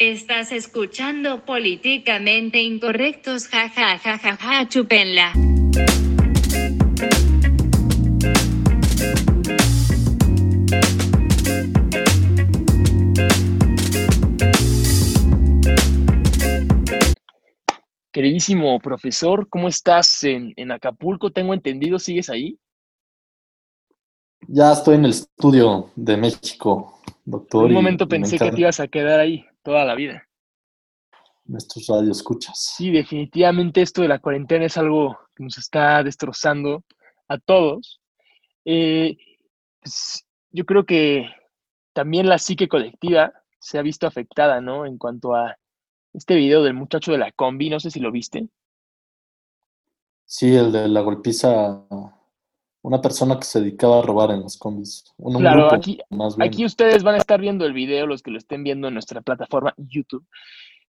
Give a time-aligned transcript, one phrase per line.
[0.00, 5.32] Estás escuchando políticamente incorrectos, ja ja ja ja ja, chupenla.
[18.12, 21.32] Queridísimo profesor, ¿cómo estás en, en Acapulco?
[21.32, 22.56] Tengo entendido, ¿sigues ahí?
[24.46, 27.64] Ya estoy en el estudio de México, doctor.
[27.64, 30.26] Un momento me pensé que te ibas a quedar ahí toda la vida.
[31.44, 32.74] Nuestros radioescuchas.
[32.76, 36.84] Sí, definitivamente esto de la cuarentena es algo que nos está destrozando
[37.28, 38.00] a todos.
[38.64, 39.18] Eh,
[39.80, 41.26] pues, yo creo que
[41.92, 44.86] también la psique colectiva se ha visto afectada, ¿no?
[44.86, 45.58] En cuanto a
[46.14, 48.48] este video del muchacho de la combi, no sé si lo viste.
[50.24, 51.84] Sí, el de la golpiza,
[52.88, 55.04] una persona que se dedicaba a robar en las combis.
[55.18, 56.48] Un, un Claro, grupo, aquí, más bien.
[56.48, 59.20] aquí ustedes van a estar viendo el video, los que lo estén viendo en nuestra
[59.20, 60.24] plataforma YouTube,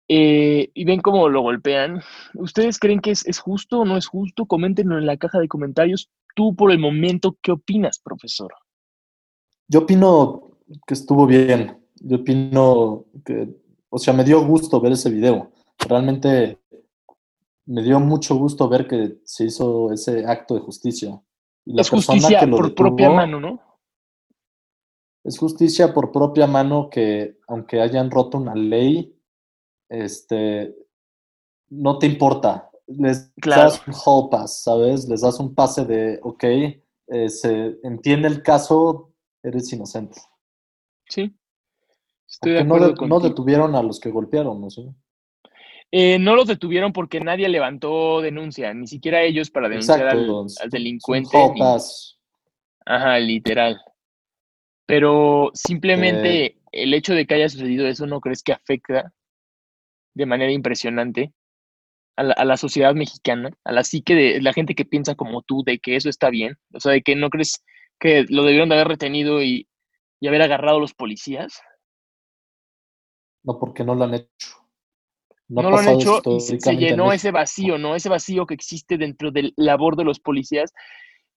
[0.06, 2.02] eh, y ven cómo lo golpean.
[2.34, 4.44] ¿Ustedes creen que es, es justo o no es justo?
[4.44, 6.10] Coméntenlo en la caja de comentarios.
[6.34, 8.52] Tú, por el momento, ¿qué opinas, profesor?
[9.66, 10.50] Yo opino
[10.86, 11.78] que estuvo bien.
[11.94, 13.48] Yo opino que,
[13.88, 15.50] o sea, me dio gusto ver ese video.
[15.88, 16.58] Realmente
[17.64, 21.18] me dio mucho gusto ver que se hizo ese acto de justicia.
[21.66, 23.60] La Es justicia que lo por propia mano, ¿no?
[25.24, 29.14] Es justicia por propia mano que, aunque hayan roto una ley,
[29.88, 30.74] este,
[31.68, 32.70] no te importa.
[32.86, 33.62] Les Claro.
[33.62, 35.08] das un hall pass, ¿sabes?
[35.08, 40.20] Les das un pase de, ok, eh, se entiende el caso, eres inocente.
[41.08, 41.36] Sí.
[42.28, 43.20] Estoy de no, acuerdo no contigo.
[43.20, 44.70] detuvieron a los que golpearon, ¿no?
[44.70, 44.94] sé.
[45.92, 51.36] Eh, no los detuvieron porque nadie levantó denuncia, ni siquiera ellos para denunciar al, delincuente.
[51.54, 51.60] ni-.
[52.84, 53.80] Ajá, literal.
[54.86, 59.12] Pero Eh, simplemente el hecho de que haya sucedido eso, ¿no crees que afecta
[60.14, 61.32] de manera impresionante
[62.16, 65.42] a la, a la sociedad mexicana, a la psique de la gente que piensa como
[65.42, 66.56] tú, de que eso está bien?
[66.72, 67.62] O sea, de que no crees
[67.98, 69.68] que lo debieron de haber retenido y,
[70.20, 71.60] y haber agarrado a los policías.
[73.42, 74.65] no, porque no lo han hecho.
[75.48, 77.94] No, No, ha lo han hecho y se- llenó ese vacío, ¿no?
[77.94, 80.72] Ese vacío que existe dentro de la labor de los policías,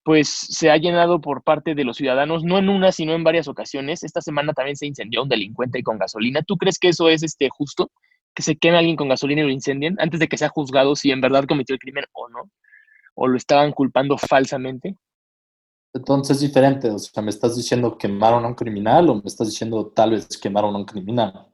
[0.02, 3.48] pues se ha llenado por parte de los ciudadanos, no en una, sino en varias
[3.48, 4.02] ocasiones.
[4.02, 6.42] Esta semana también se incendió un delincuente con gasolina.
[6.42, 7.90] ¿Tú crees que eso es este justo?
[8.34, 11.10] Que se queme alguien con gasolina y lo incendien antes de que sea juzgado si
[11.10, 12.50] en verdad cometió el crimen o no,
[13.14, 14.96] o lo estaban culpando falsamente.
[15.92, 19.48] Entonces es diferente, o sea, ¿me estás diciendo quemaron a un criminal o me estás
[19.48, 21.49] diciendo tal vez quemaron a un criminal?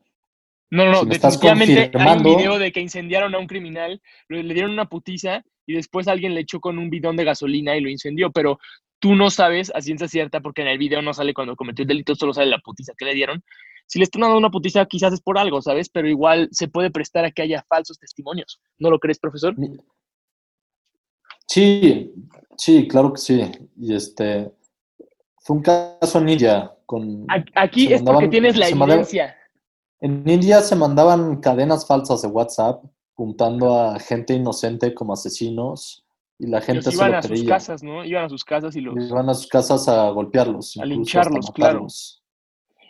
[0.70, 4.54] No, no, no, Si definitivamente hay un video de que incendiaron a un criminal, le
[4.54, 7.88] dieron una putiza y después alguien le echó con un bidón de gasolina y lo
[7.88, 8.58] incendió, pero
[8.98, 11.88] tú no sabes a ciencia cierta porque en el video no sale cuando cometió el
[11.88, 13.44] delito, solo sale la putiza que le dieron.
[13.86, 15.88] Si le están dando una putiza quizás es por algo, ¿sabes?
[15.88, 18.60] Pero igual se puede prestar a que haya falsos testimonios.
[18.78, 19.54] ¿No lo crees, profesor?
[21.46, 22.12] Sí,
[22.56, 23.42] sí, claro que sí.
[23.80, 24.50] Y este
[25.38, 29.36] fue un caso en India con Aquí es porque tienes la evidencia.
[30.00, 32.84] En India se mandaban cadenas falsas de WhatsApp
[33.14, 36.04] juntando a gente inocente como asesinos
[36.38, 38.04] y la gente Los se iban lo a sus casas, ¿no?
[38.04, 38.94] Iban a sus casas y los...
[38.94, 41.86] Iban a sus casas a golpearlos, A lincharlos, claro.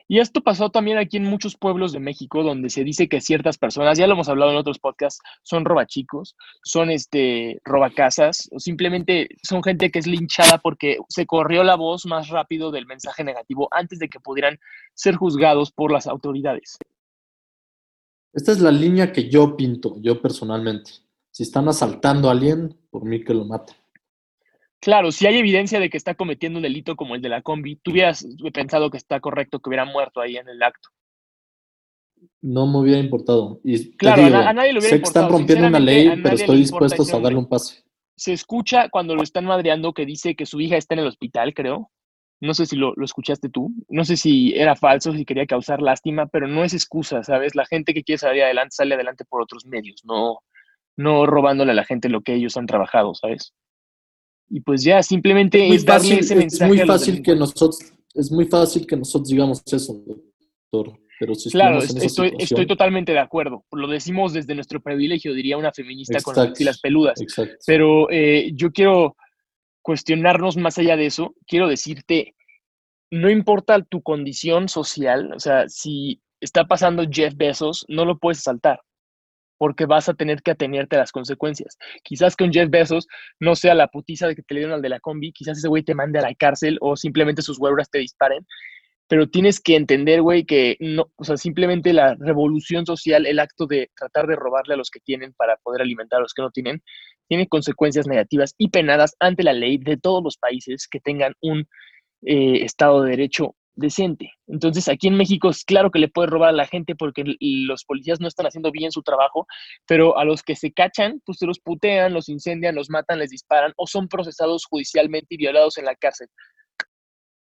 [0.08, 3.58] Y esto pasó también aquí en muchos pueblos de México, donde se dice que ciertas
[3.58, 9.28] personas, ya lo hemos hablado en otros podcasts, son robachicos, son este robacasas, o simplemente
[9.42, 13.68] son gente que es linchada porque se corrió la voz más rápido del mensaje negativo
[13.72, 14.58] antes de que pudieran
[14.94, 16.78] ser juzgados por las autoridades.
[18.36, 20.90] Esta es la línea que yo pinto, yo personalmente.
[21.30, 23.74] Si están asaltando a alguien, por mí que lo maten.
[24.78, 27.76] Claro, si hay evidencia de que está cometiendo un delito como el de la combi,
[27.76, 30.90] tú hubieras pensado que está correcto que hubiera muerto ahí en el acto.
[32.42, 33.58] No me hubiera importado.
[33.64, 36.10] Y Claro, a digo, na- a nadie le hubiera sé que están rompiendo una ley,
[36.22, 37.84] pero estoy dispuesto a darle un pase.
[38.16, 41.54] Se escucha cuando lo están madreando que dice que su hija está en el hospital,
[41.54, 41.90] creo.
[42.40, 43.72] No sé si lo, lo escuchaste tú.
[43.88, 47.54] No sé si era falso, si quería causar lástima, pero no es excusa, ¿sabes?
[47.54, 50.40] La gente que quiere salir adelante sale adelante por otros medios, no,
[50.96, 53.54] no robándole a la gente lo que ellos han trabajado, ¿sabes?
[54.48, 57.00] Y pues ya, simplemente Es muy es darle fácil, ese es mensaje muy a los
[57.00, 57.78] fácil que nosotros,
[58.14, 60.98] es muy fácil que nosotros digamos eso, doctor.
[61.18, 63.64] Pero si Claro, en estoy, estoy totalmente de acuerdo.
[63.72, 66.80] Lo decimos desde nuestro privilegio, diría una feminista con las Exacto.
[66.82, 67.20] peludas.
[67.20, 67.56] exacto.
[67.66, 69.16] Pero eh, yo quiero
[69.86, 71.36] cuestionarnos más allá de eso.
[71.46, 72.34] Quiero decirte,
[73.12, 78.42] no importa tu condición social, o sea, si está pasando Jeff Bezos, no lo puedes
[78.42, 78.80] saltar,
[79.58, 81.78] porque vas a tener que atenerte a las consecuencias.
[82.02, 83.06] Quizás con Jeff Bezos
[83.38, 85.68] no sea la putiza de que te le dieron al de la combi, quizás ese
[85.68, 88.44] güey te mande a la cárcel o simplemente sus huevas te disparen,
[89.08, 93.66] pero tienes que entender, güey, que no, o sea, simplemente la revolución social, el acto
[93.66, 96.50] de tratar de robarle a los que tienen para poder alimentar a los que no
[96.50, 96.82] tienen,
[97.28, 101.66] tiene consecuencias negativas y penadas ante la ley de todos los países que tengan un
[102.22, 104.32] eh, Estado de Derecho decente.
[104.48, 107.84] Entonces, aquí en México es claro que le puede robar a la gente porque los
[107.84, 109.46] policías no están haciendo bien su trabajo,
[109.86, 113.30] pero a los que se cachan, pues se los putean, los incendian, los matan, les
[113.30, 116.28] disparan o son procesados judicialmente y violados en la cárcel.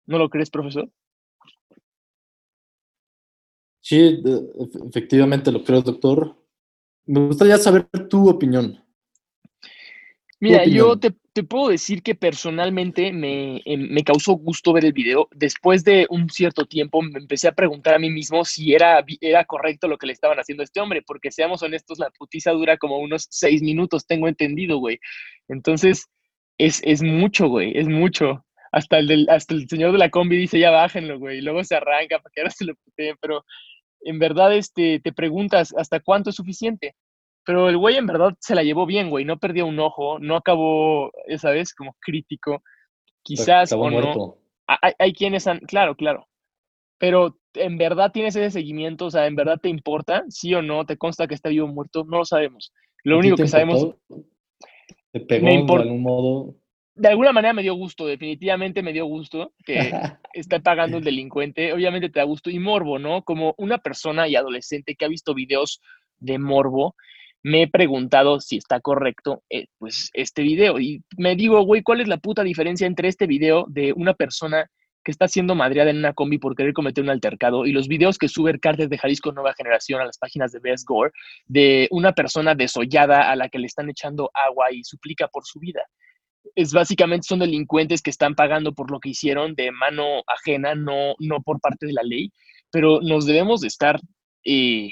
[0.06, 0.88] ¿No lo crees, profesor?
[3.82, 4.22] Sí,
[4.88, 6.36] efectivamente lo creo, doctor.
[7.04, 8.82] Me gustaría saber tu opinión.
[10.38, 11.12] Mira, yo te,
[11.44, 15.28] puedo decir que personalmente eh, me, causó gusto ver el video.
[15.32, 19.44] Después de un cierto tiempo me empecé a preguntar a mí mismo si era, era
[19.44, 22.76] correcto lo que le estaban haciendo a este hombre, porque seamos honestos, la putiza dura
[22.76, 24.98] como unos seis minutos, tengo entendido, güey.
[25.48, 26.08] Entonces,
[26.58, 28.44] es, es mucho, güey, es mucho.
[28.72, 31.62] Hasta el, del, hasta el señor de la combi dice, ya bájenlo, güey, y luego
[31.62, 33.44] se arranca para que ahora se lo puteen, pero
[34.04, 36.94] en verdad este, te preguntas hasta cuánto es suficiente.
[37.44, 39.24] Pero el güey en verdad se la llevó bien, güey.
[39.24, 42.62] No perdió un ojo, no acabó, esa vez, como crítico.
[43.22, 44.36] Quizás o no.
[44.66, 46.28] Hay, quienes han, claro, claro.
[46.98, 50.86] Pero en verdad tienes ese seguimiento, o sea, en verdad te importa, sí o no,
[50.86, 52.72] te consta que está vivo o muerto, no lo sabemos.
[53.02, 53.96] Lo único que sabemos.
[55.12, 56.54] ¿Te pegó de algún modo?
[56.94, 59.74] De alguna manera me dio gusto, definitivamente me dio gusto que
[60.34, 61.72] esté pagando el delincuente.
[61.72, 63.22] Obviamente te da gusto y morbo, ¿no?
[63.22, 65.80] Como una persona y adolescente que ha visto videos
[66.18, 66.94] de morbo,
[67.42, 72.00] me he preguntado si está correcto eh, pues este video y me digo, güey, ¿cuál
[72.00, 74.70] es la puta diferencia entre este video de una persona
[75.04, 78.18] que está siendo madreada en una combi por querer cometer un altercado y los videos
[78.18, 81.10] que sube el cártel de Jalisco Nueva Generación a las páginas de Best Gore
[81.46, 85.58] de una persona desollada a la que le están echando agua y suplica por su
[85.58, 85.82] vida?
[86.54, 91.14] Es básicamente son delincuentes que están pagando por lo que hicieron de mano ajena, no,
[91.18, 92.30] no por parte de la ley,
[92.70, 94.00] pero nos debemos de estar,
[94.44, 94.88] eh,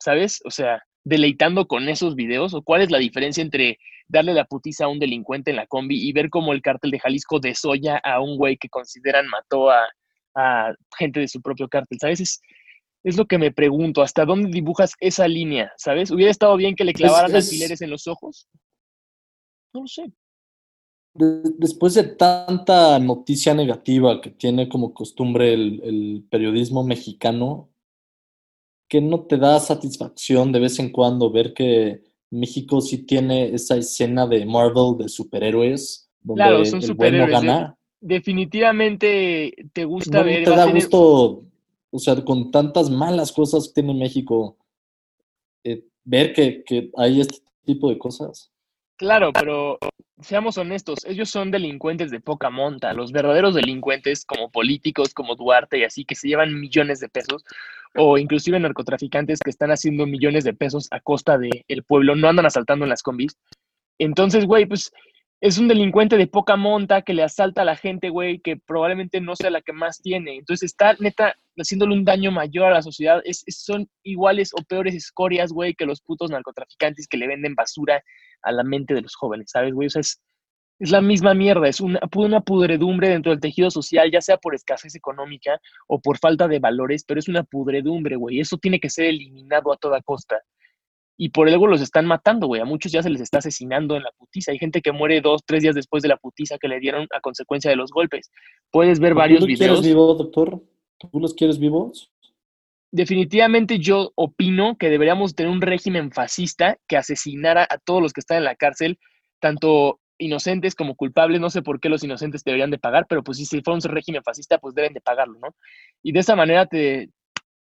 [0.00, 0.40] ¿sabes?
[0.44, 2.52] O sea, deleitando con esos videos?
[2.52, 3.78] ¿O cuál es la diferencia entre
[4.08, 6.98] darle la putiza a un delincuente en la combi y ver cómo el cártel de
[6.98, 9.86] Jalisco desolla a un güey que consideran mató a,
[10.98, 11.98] gente de su propio cártel?
[12.00, 12.20] ¿Sabes?
[12.20, 12.42] Es,
[13.04, 15.72] es, lo que me pregunto, ¿hasta dónde dibujas esa línea?
[15.76, 16.10] ¿Sabes?
[16.10, 18.48] ¿Hubiera estado bien que le clavaran alfileres en los ojos?
[19.72, 20.12] No lo sé.
[21.18, 27.68] Después de tanta noticia negativa que tiene como costumbre el periodismo mexicano,
[28.88, 33.76] que no te da satisfacción de vez en cuando ver que México sí tiene esa
[33.76, 37.78] escena de Marvel de superhéroes donde claro, son el bueno gana.
[38.00, 40.44] Definitivamente te gusta ver.
[40.44, 41.44] Te da gusto,
[41.90, 44.56] o sea, con tantas malas cosas que tiene México,
[45.64, 48.52] eh, ver que, que hay este tipo de cosas.
[48.96, 49.78] Claro, pero
[50.22, 52.94] seamos honestos, ellos son delincuentes de poca monta.
[52.94, 57.44] Los verdaderos delincuentes, como políticos, como Duarte y así, que se llevan millones de pesos,
[57.94, 62.28] o inclusive narcotraficantes que están haciendo millones de pesos a costa del el pueblo, no
[62.28, 63.36] andan asaltando en las combis.
[63.98, 64.90] Entonces, güey, pues
[65.40, 69.20] es un delincuente de poca monta que le asalta a la gente, güey, que probablemente
[69.20, 70.36] no sea la que más tiene.
[70.36, 73.20] Entonces está neta haciéndole un daño mayor a la sociedad.
[73.24, 78.02] Es, son iguales o peores escorias, güey, que los putos narcotraficantes que le venden basura
[78.42, 79.86] a la mente de los jóvenes, ¿sabes, güey?
[79.86, 80.20] O sea, es,
[80.78, 84.54] es la misma mierda, es una, una pudredumbre dentro del tejido social, ya sea por
[84.54, 88.40] escasez económica o por falta de valores, pero es una pudredumbre, güey.
[88.40, 90.40] Eso tiene que ser eliminado a toda costa.
[91.16, 92.60] Y por algo los están matando, güey.
[92.60, 94.52] A muchos ya se les está asesinando en la putiza.
[94.52, 97.20] Hay gente que muere dos, tres días después de la putiza que le dieron a
[97.20, 98.30] consecuencia de los golpes.
[98.70, 100.62] Puedes ver varios ¿Tú los quieres vivo, doctor?
[100.98, 102.10] ¿Tú los quieres vivos?
[102.92, 108.20] Definitivamente yo opino que deberíamos tener un régimen fascista que asesinara a todos los que
[108.20, 108.98] están en la cárcel,
[109.40, 111.40] tanto inocentes como culpables.
[111.40, 114.22] No sé por qué los inocentes deberían de pagar, pero pues si fuera un régimen
[114.22, 115.54] fascista, pues deben de pagarlo, ¿no?
[116.02, 117.10] Y de esa manera te,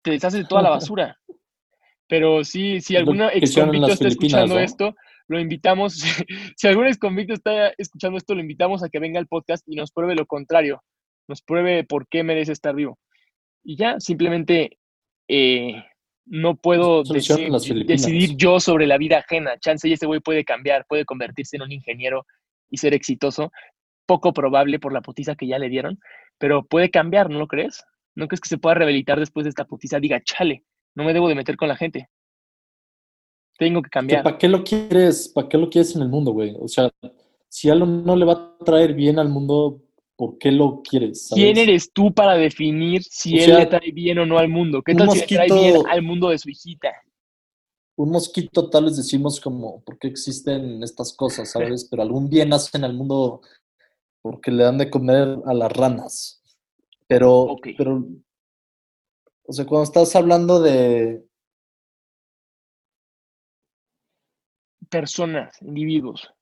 [0.02, 1.18] te deshaces de toda la basura.
[2.08, 4.96] Pero sí, si algún ex convicto está escuchando esto,
[5.28, 5.94] lo invitamos,
[6.56, 9.76] si algún ex convicto está escuchando esto, lo invitamos a que venga al podcast y
[9.76, 10.84] nos pruebe lo contrario,
[11.28, 12.98] nos pruebe por qué merece estar vivo.
[13.64, 14.78] Y ya, simplemente
[15.28, 15.84] eh,
[16.26, 19.58] no puedo decidir yo sobre la vida ajena.
[19.60, 22.26] Chance y ese güey puede cambiar, puede convertirse en un ingeniero
[22.70, 23.52] y ser exitoso.
[24.06, 26.00] Poco probable por la putiza que ya le dieron,
[26.38, 27.84] pero puede cambiar, ¿no lo crees?
[28.16, 30.00] ¿No crees que se pueda rehabilitar después de esta putiza?
[30.00, 30.64] Diga, chale,
[30.98, 32.10] no me debo de meter con la gente.
[33.60, 34.24] Tengo que cambiar.
[34.24, 35.30] ¿Para qué lo quieres?
[35.30, 36.56] ¿Para qué lo quieres en el mundo, güey?
[36.60, 36.90] O sea,
[37.48, 39.80] si algo no le va a traer bien al mundo,
[40.16, 41.30] ¿por qué lo quieres?
[41.32, 44.82] ¿Quién eres tú para definir si él le trae bien o no al mundo?
[44.82, 46.92] ¿Qué tal si le trae bien al mundo de su hijita?
[47.96, 51.88] Un mosquito tal vez decimos como, ¿por qué existen estas cosas, sabes?
[51.90, 53.42] Pero algún bien hacen al mundo
[54.24, 56.44] porque le dan de comer a las ranas.
[57.08, 58.04] Pero, pero,
[59.48, 61.26] o sea, cuando estás hablando de,
[64.90, 66.30] Personas, individuos.
[66.30, 66.34] ah,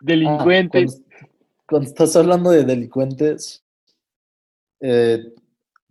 [0.00, 1.02] Delincuentes.
[1.02, 1.26] cuando,
[1.66, 3.64] cuando estás hablando de delincuentes,
[4.80, 5.34] eh,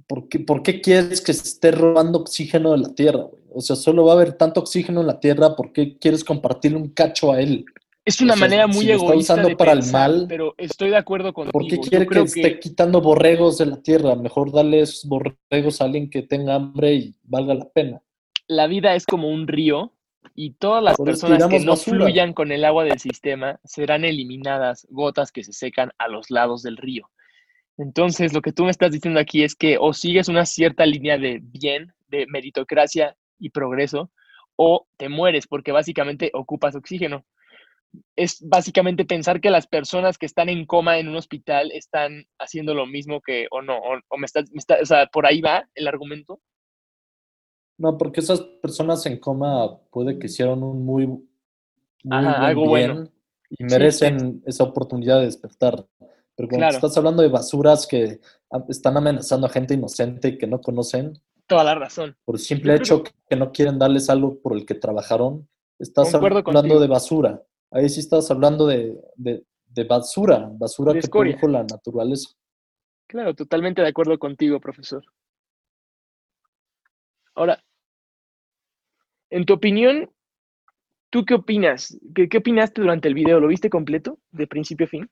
[0.07, 3.23] ¿por qué, por qué quieres que se esté robando oxígeno de la tierra?
[3.23, 3.43] güey?
[3.53, 6.77] O sea, solo va a haber tanto oxígeno en la tierra, ¿por qué quieres compartirle
[6.77, 7.65] un cacho a él?
[8.07, 10.25] Es una o sea, manera muy si lo está egoísta usando de para el mal,
[10.29, 11.51] pero estoy de acuerdo contigo.
[11.51, 14.15] ¿Por qué quiere que esté quitando borregos de la tierra?
[14.15, 18.01] Mejor darle esos borregos a alguien que tenga hambre y valga la pena.
[18.47, 19.91] la vida es como un río
[20.35, 21.97] y todas las Por personas que no basura.
[21.97, 26.63] fluyan con el agua del sistema serán eliminadas gotas que se secan a los lados
[26.63, 27.09] del río.
[27.77, 31.17] Entonces, lo que tú me estás diciendo aquí es que o sigues una cierta línea
[31.17, 34.09] de bien, de meritocracia y progreso,
[34.55, 37.25] o te mueres porque básicamente ocupas oxígeno.
[38.15, 42.73] Es básicamente pensar que las personas que están en coma en un hospital están haciendo
[42.73, 44.43] lo mismo que, o no, o, o me está-
[44.81, 46.39] o sea, por ahí va el argumento.
[47.79, 51.21] No, porque esas personas en coma puede que hicieron un muy, muy
[52.09, 53.07] Ajá, buen algo bueno.
[53.49, 55.85] y merecen esa oportunidad de despertar.
[56.35, 56.75] Pero cuando Claro.
[56.75, 58.19] estás hablando de basuras que
[58.69, 61.13] están amenazando a gente inocente que no conocen,
[61.47, 62.15] Toda la razón.
[62.25, 65.47] por el simple hecho que no quieren darles algo por el que trabajaron,
[65.79, 66.79] estás Concuerdo hablando contigo.
[66.79, 67.43] de basura.
[67.71, 72.29] Ahí sí estás hablando de, de- de basura, basura De que produjo la naturaleza.
[73.07, 75.03] Claro, totalmente de acuerdo contigo, profesor.
[77.35, 77.63] Ahora,
[79.29, 80.09] en tu opinión,
[81.11, 81.97] ¿tú qué opinas?
[82.15, 83.39] ¿Qué, qué opinaste durante el video?
[83.39, 85.09] ¿Lo viste completo, de principio a fin?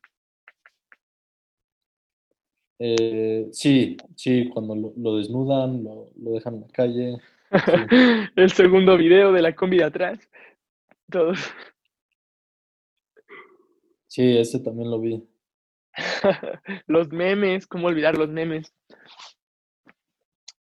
[2.79, 7.17] Eh, sí, sí, cuando lo, lo desnudan, lo, lo dejan en la calle.
[8.35, 10.19] el segundo video de la combi de atrás.
[11.09, 11.39] Todos.
[14.15, 15.27] Sí, ese también lo vi.
[16.87, 18.73] los memes, ¿cómo olvidar los memes?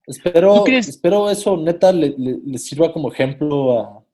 [0.07, 4.05] Espero, ¿Tú crees- espero eso neta le, le- le sirva como ejemplo a,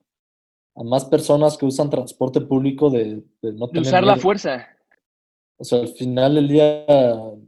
[0.75, 4.67] a más personas que usan transporte público de, de no De tener usar la fuerza.
[5.59, 6.85] O sea, al final del día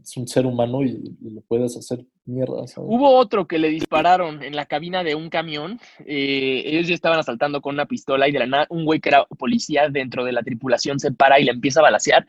[0.01, 2.89] es un ser humano y, y lo puedes hacer mierda, ¿sabes?
[2.91, 5.79] Hubo otro que le dispararon en la cabina de un camión.
[6.05, 9.09] eh, ellos ya estaban asaltando con una pistola y de la nada un güey que
[9.09, 12.25] era policía dentro de la tripulación se para y le empieza a balacear.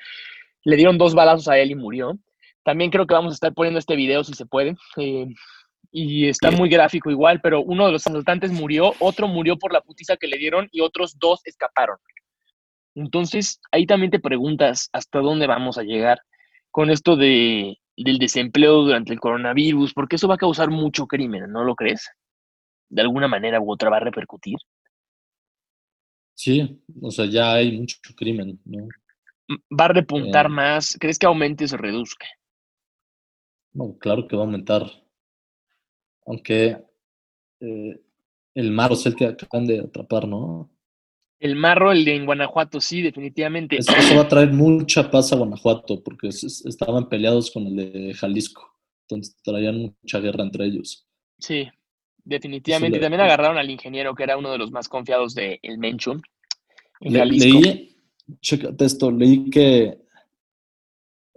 [0.64, 2.18] Le dieron dos balazos a él y murió.
[2.62, 4.76] También creo que vamos a estar poniendo este video si se puede.
[4.98, 5.26] eh,
[5.92, 9.80] y está muy gráfico igual, pero uno de los asaltantes murió, otro murió por la
[9.80, 11.96] putiza que le dieron y otros dos escaparon.
[12.94, 16.18] Entonces, ahí también te preguntas hasta dónde vamos a llegar
[16.70, 21.50] con esto de, del desempleo durante el coronavirus, porque eso va a causar mucho crimen,
[21.52, 22.08] ¿no lo crees?
[22.88, 24.56] De alguna manera u otra va a repercutir.
[26.34, 28.88] Sí, o sea, ya hay mucho crimen, ¿no?
[29.78, 30.48] Va a repuntar Eh.
[30.48, 30.96] más.
[30.98, 32.26] ¿Crees que aumente o se reduzca?
[33.72, 34.82] No, claro que va a aumentar.
[36.26, 36.82] Aunque
[37.60, 38.00] eh,
[38.54, 40.70] el mar es el que acaban de atrapar, ¿no?
[41.40, 43.76] El marro, el de en Guanajuato, sí, definitivamente.
[43.78, 47.66] Eso, eso va a traer mucha paz a Guanajuato, porque es- es- estaban peleados con
[47.66, 48.76] el de Jalisco.
[49.08, 51.06] Entonces traían mucha guerra entre ellos.
[51.38, 51.66] Sí,
[52.22, 52.98] definitivamente.
[52.98, 56.20] Le- también agarraron al ingeniero, que era uno de los más confiados de El Menchum,
[57.00, 57.60] en Le- Jalisco.
[57.60, 57.96] leí,
[58.42, 59.98] chécate esto, leí que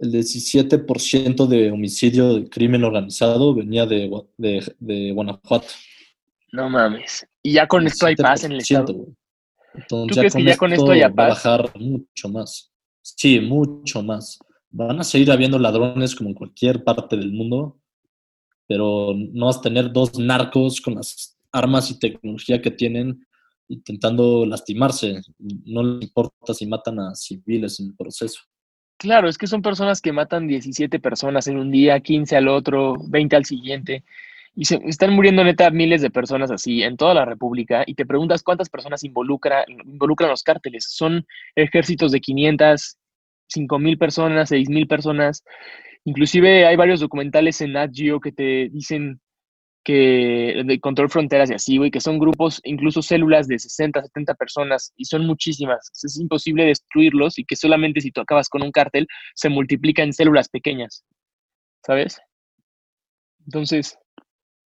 [0.00, 5.68] el 17% de homicidio de crimen organizado venía de, de, de Guanajuato.
[6.52, 7.26] No mames.
[7.42, 9.06] Y ya con esto hay paz en el 17%, estado.
[9.74, 12.72] Entonces, ¿Tú crees que ya con esto haya va a bajar mucho más.
[13.02, 14.38] Sí, mucho más.
[14.70, 17.78] Van a seguir habiendo ladrones como en cualquier parte del mundo,
[18.66, 23.26] pero no vas a tener dos narcos con las armas y tecnología que tienen
[23.68, 25.20] intentando lastimarse.
[25.38, 28.40] No les importa si matan a civiles en el proceso.
[28.96, 32.96] Claro, es que son personas que matan 17 personas en un día, 15 al otro,
[33.08, 34.04] 20 al siguiente.
[34.56, 37.82] Y se están muriendo neta miles de personas así en toda la República.
[37.86, 40.86] Y te preguntas cuántas personas involucra, involucran los cárteles.
[40.88, 42.96] Son ejércitos de 500,
[43.48, 45.42] 5 mil personas, 6 mil personas.
[46.04, 47.90] Inclusive hay varios documentales en Nat
[48.22, 49.20] que te dicen
[49.84, 54.34] que de control fronteras y así, güey, que son grupos, incluso células de 60, 70
[54.34, 55.90] personas y son muchísimas.
[56.02, 60.14] Es imposible destruirlos y que solamente si tú acabas con un cártel se multiplica en
[60.14, 61.04] células pequeñas,
[61.86, 62.18] ¿sabes?
[63.44, 63.98] Entonces,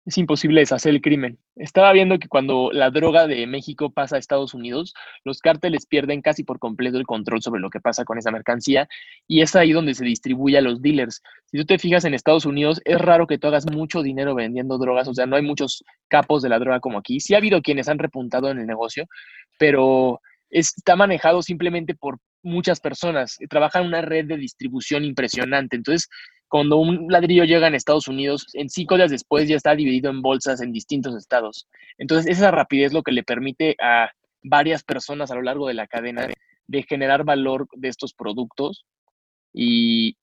[0.07, 1.37] es imposible deshacer el crimen.
[1.57, 4.93] Estaba viendo que cuando la droga de México pasa a Estados Unidos,
[5.25, 8.87] los cárteles pierden casi por completo el control sobre lo que pasa con esa mercancía
[9.27, 11.21] y es ahí donde se distribuye a los dealers.
[11.47, 14.77] Si tú te fijas en Estados Unidos, es raro que tú hagas mucho dinero vendiendo
[14.77, 17.19] drogas, o sea, no hay muchos capos de la droga como aquí.
[17.19, 19.07] Sí ha habido quienes han repuntado en el negocio,
[19.59, 25.75] pero está manejado simplemente por muchas personas, trabajan una red de distribución impresionante.
[25.75, 26.07] Entonces,
[26.48, 30.22] cuando un ladrillo llega en Estados Unidos, en cinco días después ya está dividido en
[30.22, 31.68] bolsas en distintos estados.
[31.98, 34.12] Entonces, esa rapidez lo que le permite a
[34.44, 36.27] varias personas a lo largo de la cadena
[36.68, 38.86] de, generar valor de estos productos
[39.54, 40.16] y,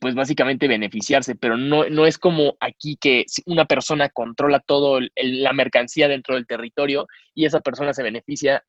[0.00, 5.52] pues básicamente beneficiarse, pero no, no es como aquí que una persona controla todo la
[5.52, 8.64] mercancía dentro del territorio y esa persona se beneficia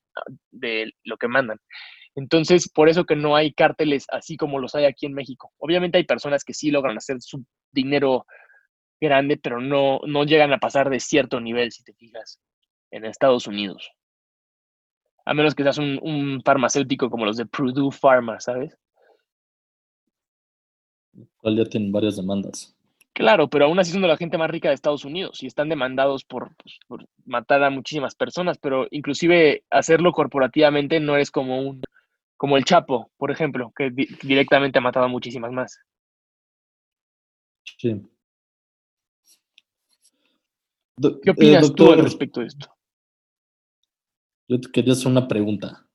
[0.52, 1.58] de lo que mandan.
[2.18, 5.52] Entonces, por eso que no hay cárteles así como los hay aquí en México.
[5.58, 8.26] Obviamente hay personas que sí logran hacer su dinero
[9.00, 12.40] grande, pero no, no llegan a pasar de cierto nivel, si te fijas,
[12.90, 13.92] en Estados Unidos.
[15.26, 18.76] A menos que seas un, farmacéutico como los de Purdue Pharma, ¿sabes?
[21.36, 22.74] Cual ya tienen varias demandas.
[23.12, 25.68] Claro, pero aún así son de la gente más rica de Estados Unidos y están
[25.68, 31.60] demandados por, pues, por matar a muchísimas personas, pero inclusive hacerlo corporativamente no es como
[31.60, 31.80] un
[32.38, 33.90] como el Chapo, por ejemplo, que
[34.22, 35.78] directamente ha matado a muchísimas más.
[37.76, 38.00] Sí.
[41.22, 42.68] ¿Qué opinas eh, tú al respecto de esto?
[44.48, 45.86] Yo te quería hacer una pregunta.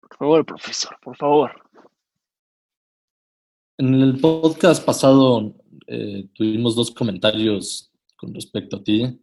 [0.00, 1.50] Por favor, profesor, por favor.
[3.78, 5.54] En el podcast pasado
[5.86, 9.18] eh, tuvimos dos comentarios con respecto a ti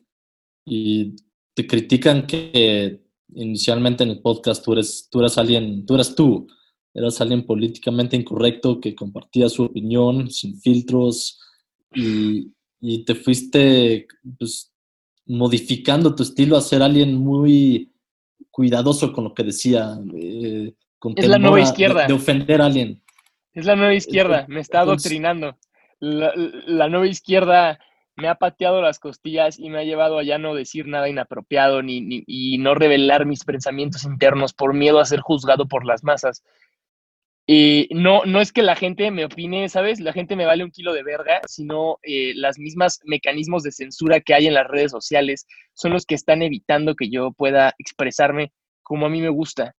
[0.65, 1.15] y
[1.53, 6.47] te critican que inicialmente en el podcast tú eres, tú eras alguien, tú eras tú,
[6.93, 11.39] eras alguien políticamente incorrecto que compartía su opinión sin filtros
[11.93, 12.53] y,
[13.05, 14.07] te fuiste
[14.37, 14.71] pues,
[15.25, 17.91] modificando tu estilo a ser alguien muy
[18.51, 19.99] cuidadoso con lo que decía.
[20.15, 20.73] Eh,
[21.15, 22.07] es la nueva izquierda.
[22.07, 23.01] De, ofender a alguien.
[23.53, 25.57] Es la nueva izquierda, me está adoctrinando.
[25.99, 27.79] La, la nueva izquierda
[28.17, 31.83] me ha pateado las costillas y me ha llevado a ya no decir nada inapropiado
[31.83, 36.03] ni, ni, y no revelar mis pensamientos internos por miedo a ser juzgado por las
[36.03, 36.43] masas.
[37.49, 40.01] Y no, no es que la gente me opine, ¿sabes?
[40.01, 44.19] La gente me vale un kilo de verga, sino eh, las mismas mecanismos de censura
[44.19, 48.51] que hay en las redes sociales son los que están evitando que yo pueda expresarme
[48.83, 49.75] como a mí me gusta.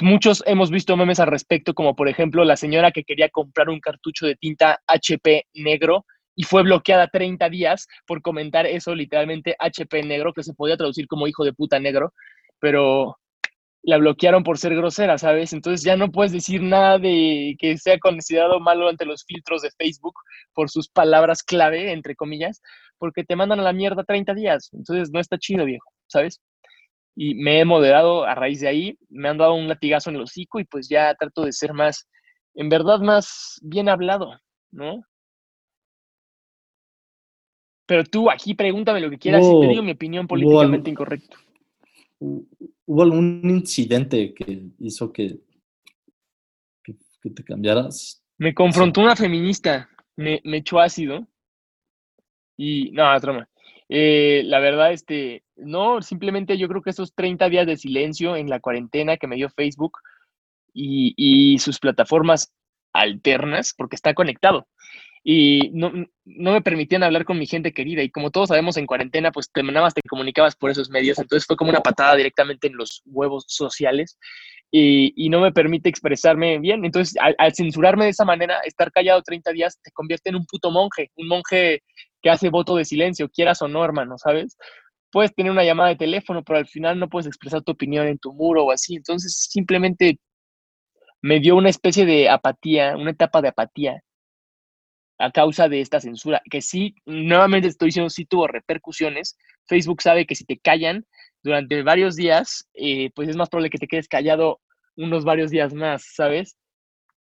[0.00, 3.80] Muchos hemos visto memes al respecto, como por ejemplo la señora que quería comprar un
[3.80, 10.02] cartucho de tinta HP negro y fue bloqueada 30 días por comentar eso, literalmente HP
[10.02, 12.12] negro, que se podía traducir como hijo de puta negro,
[12.58, 13.18] pero
[13.82, 15.52] la bloquearon por ser grosera, ¿sabes?
[15.52, 19.70] Entonces ya no puedes decir nada de que sea considerado malo ante los filtros de
[19.76, 20.14] Facebook
[20.54, 22.62] por sus palabras clave, entre comillas,
[22.98, 24.70] porque te mandan a la mierda 30 días.
[24.72, 26.40] Entonces no está chido, viejo, ¿sabes?
[27.16, 30.22] Y me he moderado a raíz de ahí, me han dado un latigazo en el
[30.22, 32.08] hocico y pues ya trato de ser más,
[32.54, 34.38] en verdad, más bien hablado,
[34.70, 35.02] ¿no?
[37.92, 41.36] Pero tú aquí pregúntame lo que quieras y te digo mi opinión políticamente incorrecta.
[42.18, 45.40] ¿Hubo algún incidente que hizo que,
[46.82, 46.94] que,
[47.28, 48.24] te cambiaras?
[48.38, 51.28] Me confrontó una feminista, me, me, echó ácido.
[52.56, 53.46] Y no, trama.
[53.90, 58.48] Eh, la verdad, este, no, simplemente yo creo que esos 30 días de silencio en
[58.48, 59.98] la cuarentena que me dio Facebook
[60.72, 62.54] y, y sus plataformas
[62.94, 64.66] alternas, porque está conectado
[65.24, 65.92] y no,
[66.24, 68.02] no, me permitían hablar con mi gente querida.
[68.02, 71.18] Y como todos sabemos, en cuarentena, pues te nada te comunicabas por esos medios.
[71.18, 74.18] Entonces fue como una patada directamente en los huevos sociales
[74.70, 76.84] y, y no me permite expresarme bien.
[76.84, 80.70] Entonces, al, censurarme de esa manera, estar callado 30 días te convierte en un puto
[80.72, 81.82] monje, un monje
[82.20, 84.56] que hace voto de silencio, quieras o no, hermano, ¿sabes?
[85.12, 88.18] Puedes tener una llamada de teléfono, pero al final no puedes expresar tu opinión en
[88.18, 88.96] tu muro o así.
[88.96, 90.18] Entonces, simplemente
[91.22, 94.02] me dio una especie de apatía, una etapa de apatía
[95.22, 99.38] a causa de esta censura, que sí, nuevamente estoy diciendo, sí tuvo repercusiones.
[99.66, 101.06] Facebook sabe que si te callan
[101.44, 104.60] durante varios días, eh, pues es más probable que te quedes callado
[104.96, 106.56] unos varios días más, ¿sabes?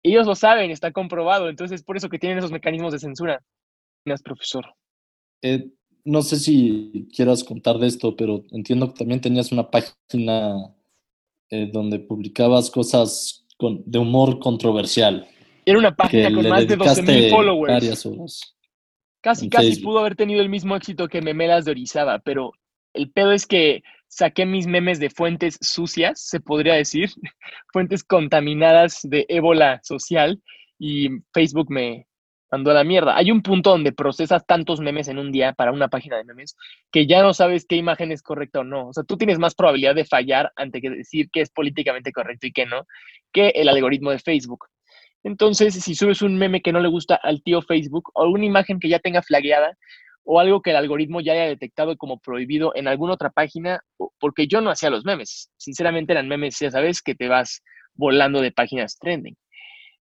[0.04, 3.44] Ellos lo saben, está comprobado, entonces es por eso que tienen esos mecanismos de censura.
[4.06, 4.66] Gracias, profesor.
[5.42, 5.68] Eh,
[6.06, 10.56] no sé si quieras contar de esto, pero entiendo que también tenías una página
[11.50, 15.28] eh, donde publicabas cosas con, de humor controversial.
[15.68, 18.56] Era una página con más de 12.000 followers.
[19.20, 22.54] Casi, casi pudo haber tenido el mismo éxito que Memelas de Orizaba, pero
[22.94, 27.10] el pedo es que saqué mis memes de fuentes sucias, se podría decir,
[27.74, 30.42] fuentes contaminadas de ébola social
[30.80, 32.08] y Facebook me
[32.50, 33.18] mandó a la mierda.
[33.18, 36.56] Hay un punto donde procesas tantos memes en un día para una página de memes
[36.94, 38.88] que ya no sabes qué imagen es correcta o no.
[38.88, 42.48] O sea, tú tienes más probabilidad de fallar ante que decir que es políticamente correcto
[42.48, 42.88] y que no,
[43.34, 44.68] que el algoritmo de Facebook.
[45.28, 48.80] Entonces, si subes un meme que no le gusta al tío Facebook o una imagen
[48.80, 49.78] que ya tenga flagueada
[50.24, 53.82] o algo que el algoritmo ya haya detectado como prohibido en alguna otra página,
[54.20, 55.52] porque yo no hacía los memes.
[55.58, 57.62] Sinceramente eran memes, ya sabes, que te vas
[57.94, 59.36] volando de páginas trending.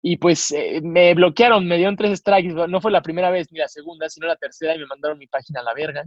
[0.02, 3.60] Y pues eh, me bloquearon, me dieron tres strikes, no fue la primera vez ni
[3.60, 6.04] la segunda, sino la tercera y me mandaron mi página a la verga.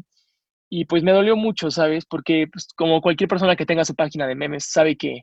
[0.69, 2.05] Y pues me dolió mucho, ¿sabes?
[2.07, 5.21] Porque pues, como cualquier persona que tenga su página de memes sabe que,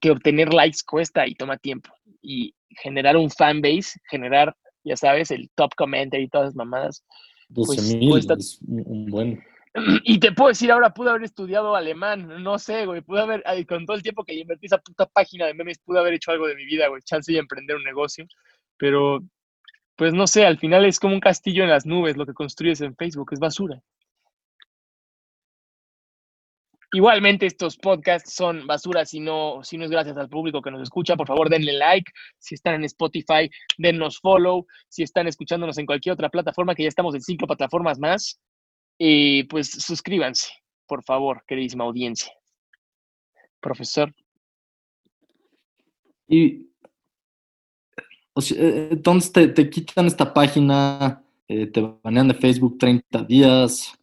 [0.00, 1.90] que obtener likes cuesta y toma tiempo.
[2.22, 7.04] Y generar un fanbase, generar, ya sabes, el top commenter y todas las mamadas.
[7.66, 9.42] pues, es un buen.
[10.04, 13.86] Y te puedo decir, ahora pude haber estudiado alemán, no sé, güey, pude haber, con
[13.86, 16.56] todo el tiempo que invertí esa puta página de memes, pude haber hecho algo de
[16.56, 18.26] mi vida, güey, chance y emprender un negocio,
[18.76, 19.20] pero,
[19.94, 22.80] pues no sé, al final es como un castillo en las nubes lo que construyes
[22.80, 23.80] en Facebook, es basura.
[26.92, 30.80] Igualmente estos podcasts son basura si no, si no es gracias al público que nos
[30.80, 31.16] escucha.
[31.16, 32.10] Por favor, denle like.
[32.38, 34.66] Si están en Spotify, dennos follow.
[34.88, 38.40] Si están escuchándonos en cualquier otra plataforma, que ya estamos en cinco plataformas más,
[38.96, 40.48] y pues suscríbanse,
[40.86, 42.32] por favor, queridísima audiencia.
[43.60, 44.14] Profesor.
[46.26, 46.68] Y
[48.56, 53.97] eh, entonces te, quitan esta página, eh, te banean de Facebook 30 días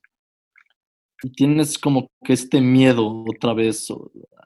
[1.32, 3.88] tienes como que este miedo otra vez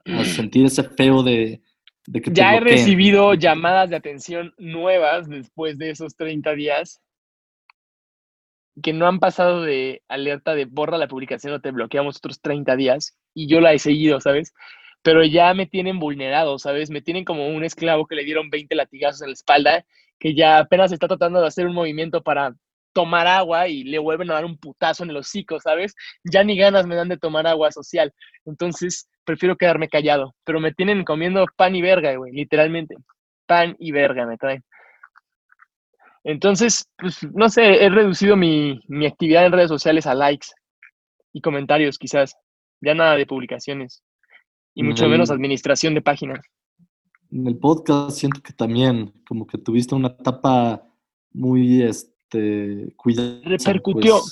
[0.06, 1.60] a sentir ese feo de,
[2.06, 2.30] de que...
[2.32, 7.00] Ya he recibido llamadas de atención nuevas después de esos 30 días
[8.82, 12.76] que no han pasado de alerta de borra la publicación o te bloqueamos otros 30
[12.76, 14.54] días y yo la he seguido, ¿sabes?
[15.02, 16.90] Pero ya me tienen vulnerado, ¿sabes?
[16.90, 19.84] Me tienen como un esclavo que le dieron 20 latigazos en la espalda,
[20.18, 22.54] que ya apenas está tratando de hacer un movimiento para
[22.92, 25.94] tomar agua y le vuelven a dar un putazo en el hocico, ¿sabes?
[26.24, 28.12] Ya ni ganas me dan de tomar agua social.
[28.44, 30.34] Entonces, prefiero quedarme callado.
[30.44, 32.96] Pero me tienen comiendo pan y verga, güey, literalmente.
[33.46, 34.64] Pan y verga me traen.
[36.24, 40.48] Entonces, pues, no sé, he reducido mi, actividad en redes sociales a likes
[41.32, 42.34] y comentarios, quizás.
[42.80, 44.02] Ya nada de publicaciones.
[44.74, 46.40] Y mucho menos administración de páginas.
[47.30, 50.82] En el podcast siento que también, como que tuviste una etapa
[51.32, 52.09] muy este,
[52.96, 53.40] cuidada.
[53.44, 54.18] Repercutió.
[54.18, 54.30] Pues.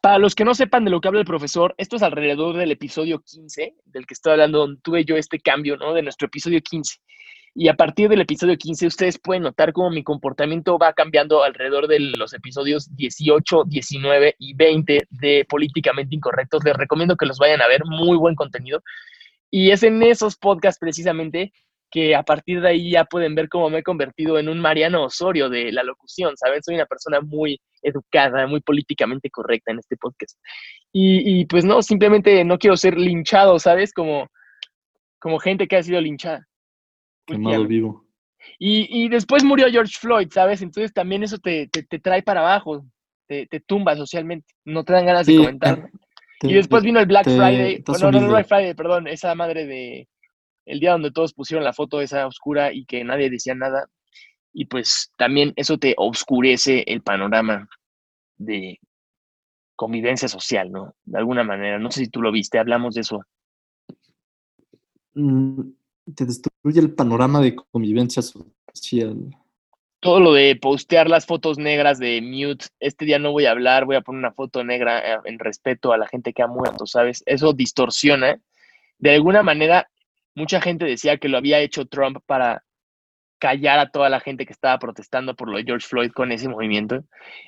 [0.00, 2.72] Para los que no sepan de lo que habla el profesor, esto es alrededor del
[2.72, 5.94] episodio 15, del que estoy hablando, donde tuve yo este cambio, ¿no?
[5.94, 6.98] De nuestro episodio 15.
[7.54, 11.86] Y a partir del episodio 15, ustedes pueden notar cómo mi comportamiento va cambiando alrededor
[11.86, 16.64] de los episodios 18, 19 y 20 de Políticamente Incorrectos.
[16.64, 18.82] Les recomiendo que los vayan a ver, muy buen contenido.
[19.50, 21.52] Y es en esos podcasts precisamente
[21.92, 25.04] que a partir de ahí ya pueden ver cómo me he convertido en un Mariano
[25.04, 26.62] Osorio de la locución, ¿saben?
[26.62, 30.38] Soy una persona muy educada, muy políticamente correcta en este podcast.
[30.90, 33.92] Y, y pues no, simplemente no quiero ser linchado, ¿sabes?
[33.92, 34.26] Como,
[35.20, 36.48] como gente que ha sido linchada.
[37.26, 38.06] Quemado vivo.
[38.58, 40.62] Y, y, después murió George Floyd, ¿sabes?
[40.62, 42.86] Entonces también eso te, te, trae para abajo,
[43.28, 45.90] te, te, tumba socialmente, no te dan ganas de comentar.
[46.40, 50.08] y después vino el Black Friday, no, no, no, Black Friday, perdón, esa madre de
[50.64, 53.88] el día donde todos pusieron la foto esa oscura y que nadie decía nada.
[54.52, 57.68] Y pues también eso te oscurece el panorama
[58.36, 58.78] de
[59.76, 60.94] convivencia social, ¿no?
[61.04, 61.78] De alguna manera.
[61.78, 63.20] No sé si tú lo viste, hablamos de eso.
[65.14, 65.72] Mm,
[66.14, 69.36] te destruye el panorama de convivencia social.
[70.00, 73.84] Todo lo de postear las fotos negras de mute, este día no voy a hablar,
[73.84, 76.86] voy a poner una foto negra eh, en respeto a la gente que ha muerto,
[76.86, 77.22] ¿sabes?
[77.26, 78.40] Eso distorsiona.
[78.98, 79.88] De alguna manera,
[80.34, 82.64] mucha gente decía que lo había hecho Trump para
[83.38, 86.48] callar a toda la gente que estaba protestando por lo de George Floyd con ese
[86.48, 87.04] movimiento.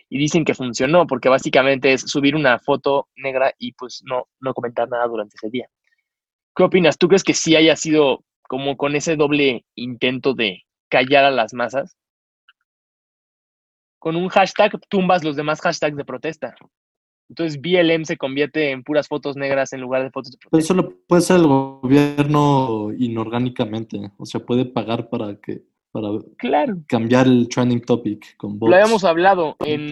[0.08, 4.54] Y dicen que funcionó, porque básicamente es subir una foto negra y pues no, no
[4.54, 5.68] comentar nada durante ese día.
[6.56, 6.98] ¿Qué opinas?
[6.98, 11.54] ¿Tú crees que sí haya sido como con ese doble intento de callar a las
[11.54, 11.96] masas.
[13.98, 16.54] Con un hashtag tumbas los demás hashtags de protesta.
[17.28, 20.58] Entonces BLM se convierte en puras fotos negras en lugar de fotos de protesta.
[20.58, 24.12] eso lo puede ser el gobierno inorgánicamente.
[24.18, 26.08] O sea, puede pagar para que para
[26.88, 28.70] cambiar el trending topic con bots.
[28.70, 29.88] Lo habíamos hablado en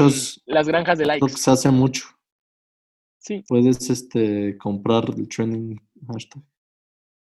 [0.47, 1.29] las granjas de likes.
[1.29, 2.07] se hace mucho.
[3.19, 3.45] Sí.
[3.47, 6.43] Puedes este, comprar el trending hashtag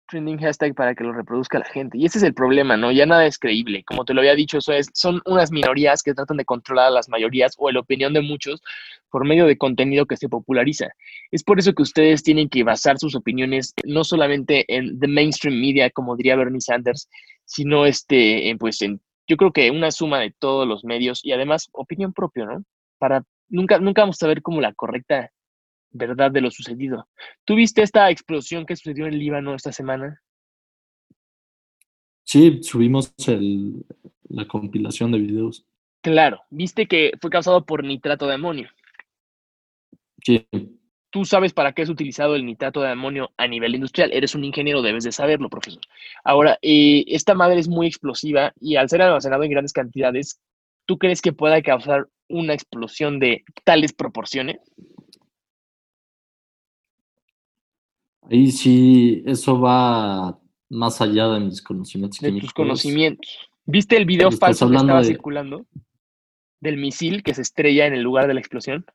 [0.08, 1.98] trending hashtag para que lo reproduzca la gente.
[1.98, 2.92] Y ese es el problema, ¿no?
[2.92, 3.84] Ya nada es creíble.
[3.84, 6.92] Como te lo había dicho, eso es, son unas minorías que tratan de controlar a
[6.92, 8.62] las mayorías o la opinión de muchos
[9.10, 10.90] por medio de contenido que se populariza.
[11.32, 15.60] Es por eso que ustedes tienen que basar sus opiniones no solamente en the mainstream
[15.60, 17.10] media, como diría Bernie Sanders,
[17.46, 21.32] sino este, en, pues en, yo creo que una suma de todos los medios y
[21.32, 22.64] además opinión propia, ¿no?
[22.98, 25.32] Para nunca, nunca vamos a ver como la correcta
[25.96, 27.08] verdad de lo sucedido.
[27.46, 30.22] ¿Tuviste esta explosión que sucedió en Líbano esta semana?
[32.24, 33.14] Sí, subimos
[34.30, 35.66] la compilación de videos.
[36.02, 38.70] Claro, viste que fue causado por nitrato de amonio.
[40.24, 40.48] Sí.
[41.12, 44.12] tú sabes para qué es utilizado el nitrato de amonio a nivel industrial.
[44.12, 45.82] Eres un ingeniero, debes de saberlo, profesor.
[46.24, 50.42] Ahora, eh, esta madre es muy explosiva y al ser almacenado en grandes cantidades,
[50.86, 54.58] ¿tú crees que pueda causar una explosión de tales proporciones?
[58.30, 62.20] Ahí sí, eso va más allá de mis conocimientos.
[62.20, 63.50] De tus conocimientos.
[63.66, 65.66] ¿Viste el video falso que estaba circulando?
[66.60, 68.86] Del misil que se estrella en el lugar de la explosión.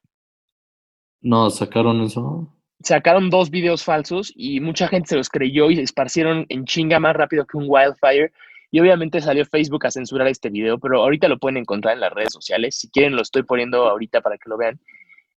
[1.21, 2.53] No, sacaron eso.
[2.83, 6.99] Sacaron dos videos falsos y mucha gente se los creyó y se esparcieron en chinga
[6.99, 8.33] más rápido que un wildfire.
[8.73, 12.13] Y obviamente salió Facebook a censurar este video, pero ahorita lo pueden encontrar en las
[12.13, 12.77] redes sociales.
[12.77, 14.81] Si quieren, lo estoy poniendo ahorita para que lo vean.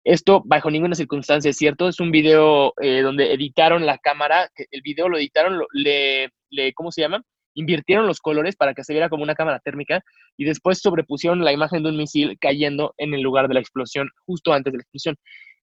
[0.05, 1.89] Esto bajo ninguna circunstancia es cierto.
[1.89, 4.51] Es un video eh, donde editaron la cámara.
[4.71, 7.23] El video lo editaron, le, le, ¿cómo se llama?
[7.55, 10.01] Invirtieron los colores para que se viera como una cámara térmica
[10.37, 14.09] y después sobrepusieron la imagen de un misil cayendo en el lugar de la explosión,
[14.27, 15.17] justo antes de la explosión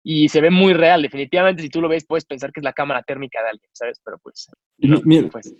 [0.05, 1.03] y se ve muy real.
[1.03, 4.01] Definitivamente, si tú lo ves, puedes pensar que es la cámara térmica de alguien, ¿sabes?
[4.05, 4.49] Pero pues.
[5.31, 5.55] pues.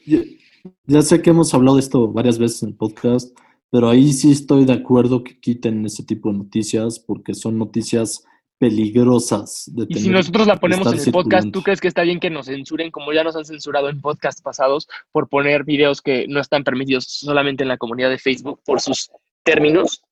[0.87, 3.37] Ya, sé que hemos hablado de esto varias veces en el podcast,
[3.71, 8.25] pero ahí sí estoy de acuerdo que quiten ese tipo de noticias porque son noticias
[8.59, 9.71] peligrosas.
[9.73, 12.31] De y si nosotros la ponemos en el podcast, ¿tú crees que está bien que
[12.31, 16.41] nos censuren como ya nos han censurado en podcasts pasados por poner videos que no
[16.41, 19.11] están permitidos solamente en la comunidad de Facebook por sus
[19.43, 20.03] términos?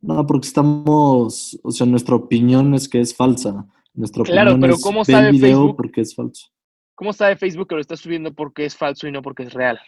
[0.00, 3.66] No, porque estamos, o sea, nuestra opinión es que es falsa.
[3.94, 5.76] Nuestra claro, pero ¿cómo sabe el video Facebook?
[5.76, 6.48] porque es falso.
[6.94, 9.78] ¿Cómo sabe Facebook que lo está subiendo porque es falso y no porque es real?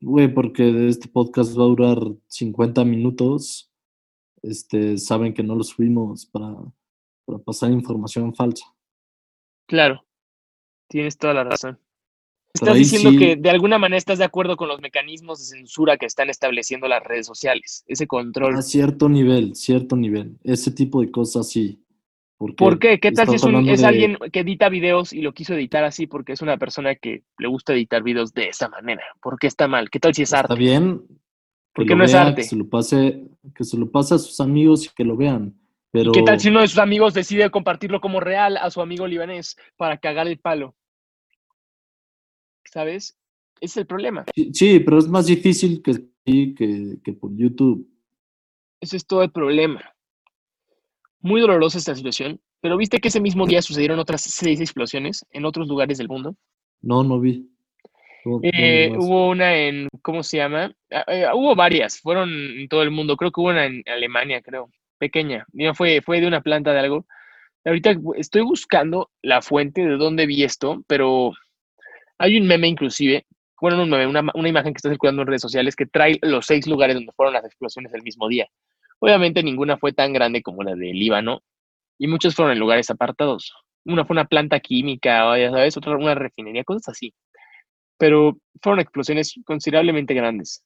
[0.00, 1.98] Güey, porque este podcast va a durar
[2.28, 3.72] 50 minutos.
[4.48, 6.54] Este, saben que no lo subimos para,
[7.24, 8.66] para pasar información falsa.
[9.66, 10.04] Claro,
[10.88, 11.78] tienes toda la razón.
[12.52, 16.06] Estás diciendo que de alguna manera estás de acuerdo con los mecanismos de censura que
[16.06, 18.56] están estableciendo las redes sociales, ese control.
[18.56, 20.38] A cierto nivel, cierto nivel.
[20.44, 21.80] Ese tipo de cosas sí.
[22.36, 23.00] ¿Por qué?
[23.00, 26.42] ¿Qué tal si es, alguien que edita videos y lo quiso editar así porque es
[26.42, 29.02] una persona que le gusta editar videos de esa manera?
[29.20, 29.90] ¿Por qué está mal?
[29.90, 30.52] ¿Qué tal si es arte?
[30.52, 31.02] Está bien.
[31.72, 32.42] ¿Por qué no es arte?
[32.42, 35.58] Que se, lo pase, que se lo pase a sus amigos y que lo vean.
[35.90, 36.10] Pero...
[36.10, 39.06] ¿Y qué tal si uno de sus amigos decide compartirlo como real a su amigo
[39.06, 40.74] libanés para cagar el palo?
[42.74, 43.16] ¿sabes?
[43.60, 44.26] es el problema.
[44.52, 47.88] Sí, pero es más difícil que, que, que por YouTube.
[48.80, 49.80] Ese es todo el problema.
[51.20, 55.46] Muy dolorosa esta situación, pero ¿viste que ese mismo día sucedieron otras seis explosiones en
[55.46, 56.36] otros lugares del mundo?
[56.82, 57.48] No, no vi.
[58.42, 60.74] Eh, hubo una en, ¿cómo se llama?
[60.90, 63.16] Ah, eh, hubo varias, fueron en todo el mundo.
[63.16, 65.44] Creo que hubo una en Alemania, creo, pequeña.
[65.52, 67.06] No, fue, fue de una planta de algo.
[67.64, 71.32] Ahorita estoy buscando la fuente de dónde vi esto, pero
[72.18, 73.26] hay un meme inclusive,
[73.60, 76.66] bueno, un meme, una, imagen que está circulando en redes sociales que trae los seis
[76.66, 78.46] lugares donde fueron las explosiones el mismo día.
[78.98, 81.42] Obviamente ninguna fue tan grande como la de Líbano
[81.98, 83.52] y muchos fueron en lugares apartados.
[83.84, 87.14] Una fue una planta química, ya sabes, otra una refinería, cosas así.
[87.98, 90.62] Pero fueron explosiones considerablemente grandes.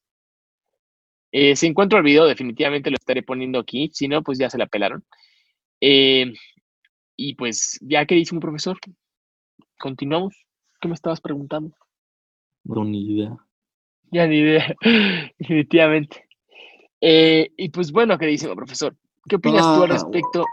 [1.30, 3.90] Eh, si encuentro el video, definitivamente lo estaré poniendo aquí.
[3.92, 5.04] Si no, pues ya se la pelaron.
[5.80, 6.32] Eh,
[7.16, 8.78] y pues, ya que dice un profesor,
[9.78, 10.46] continuamos.
[10.80, 11.76] ¿Qué me estabas preguntando?
[12.64, 13.36] No, ni idea.
[14.10, 14.74] Ya ni idea,
[15.38, 16.28] definitivamente.
[17.00, 18.96] Eh, y pues bueno, queridísimo profesor,
[19.28, 20.44] ¿qué opinas tú al ah, respecto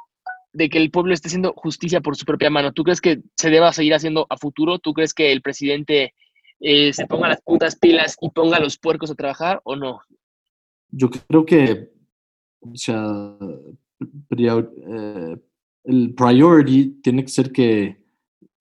[0.53, 2.73] de que el pueblo esté haciendo justicia por su propia mano?
[2.73, 4.79] ¿Tú crees que se deba seguir haciendo a futuro?
[4.79, 6.13] ¿Tú crees que el presidente
[6.67, 10.01] eh, se ponga las putas pilas y ponga a los puercos a trabajar o no?
[10.89, 11.91] Yo creo que,
[12.59, 13.37] o sea,
[14.35, 15.37] eh,
[15.83, 18.03] el priority tiene que ser que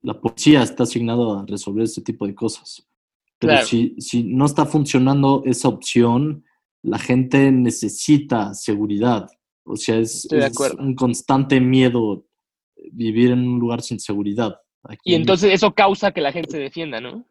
[0.03, 2.87] la policía está asignado a resolver este tipo de cosas.
[3.39, 6.45] Pero si, si no está funcionando esa opción,
[6.83, 9.31] la gente necesita seguridad.
[9.65, 10.29] O sea, es,
[10.79, 12.27] un constante miedo
[12.93, 14.61] vivir en un lugar sin seguridad.
[15.05, 17.25] y entonces eso causa que la gente se defienda, ¿no?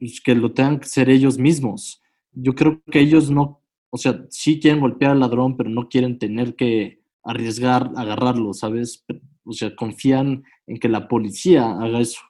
[0.00, 2.02] Pues que lo tengan que ser ellos mismos.
[2.32, 6.18] Yo creo que ellos no, o sea, sí quieren golpear al ladrón, pero no quieren
[6.18, 9.04] tener que arriesgar, agarrarlo, ¿sabes?
[9.44, 12.20] O sea, confían en que la policía haga eso.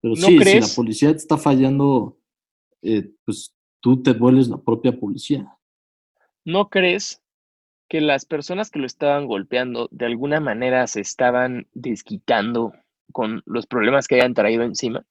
[0.00, 2.18] Pero sí, si la policía te está fallando,
[2.82, 5.56] eh, pues tú te vuelves la propia policía.
[6.44, 7.22] ¿No crees
[7.88, 12.72] que las personas que lo estaban golpeando de alguna manera se estaban desquitando
[13.12, 15.04] con los problemas que habían traído encima?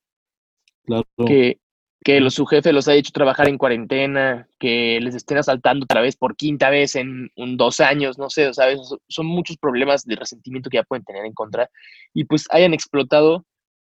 [0.84, 1.06] Claro.
[1.26, 1.62] Que,
[2.04, 6.02] que los, su jefe los ha hecho trabajar en cuarentena, que les estén asaltando otra
[6.02, 8.80] vez por quinta vez en un, dos años, no sé, ¿sabes?
[9.08, 11.70] Son muchos problemas de resentimiento que ya pueden tener en contra
[12.14, 13.46] y pues hayan explotado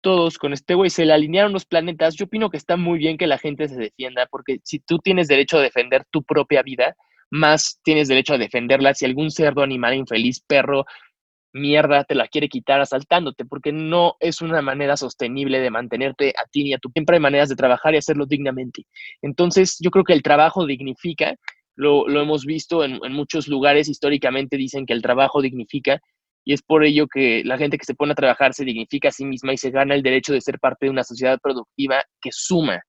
[0.02, 2.16] todos con este güey, se le alinearon los planetas.
[2.16, 5.30] Yo opino que está muy bien que la gente se defienda, porque si tú tienes
[5.30, 6.98] derecho a defender tu propia vida,
[7.32, 10.86] más tienes derecho a defenderla si algún cerdo, animal, infeliz, perro,
[11.54, 16.46] mierda te la quiere quitar asaltándote, porque no es una manera sostenible de mantenerte a
[16.52, 16.90] ti ni a tu.
[16.90, 18.86] Siempre hay maneras de trabajar y hacerlo dignamente.
[19.22, 21.36] Entonces, yo creo que el trabajo dignifica,
[21.76, 26.00] lo, hemos visto en, en, muchos lugares históricamente, dicen que el trabajo dignifica,
[26.46, 29.12] y es por ello que la gente que se pone a trabajar se dignifica a
[29.12, 32.32] sí misma y se gana el derecho de ser parte de una sociedad productiva que
[32.34, 32.82] suma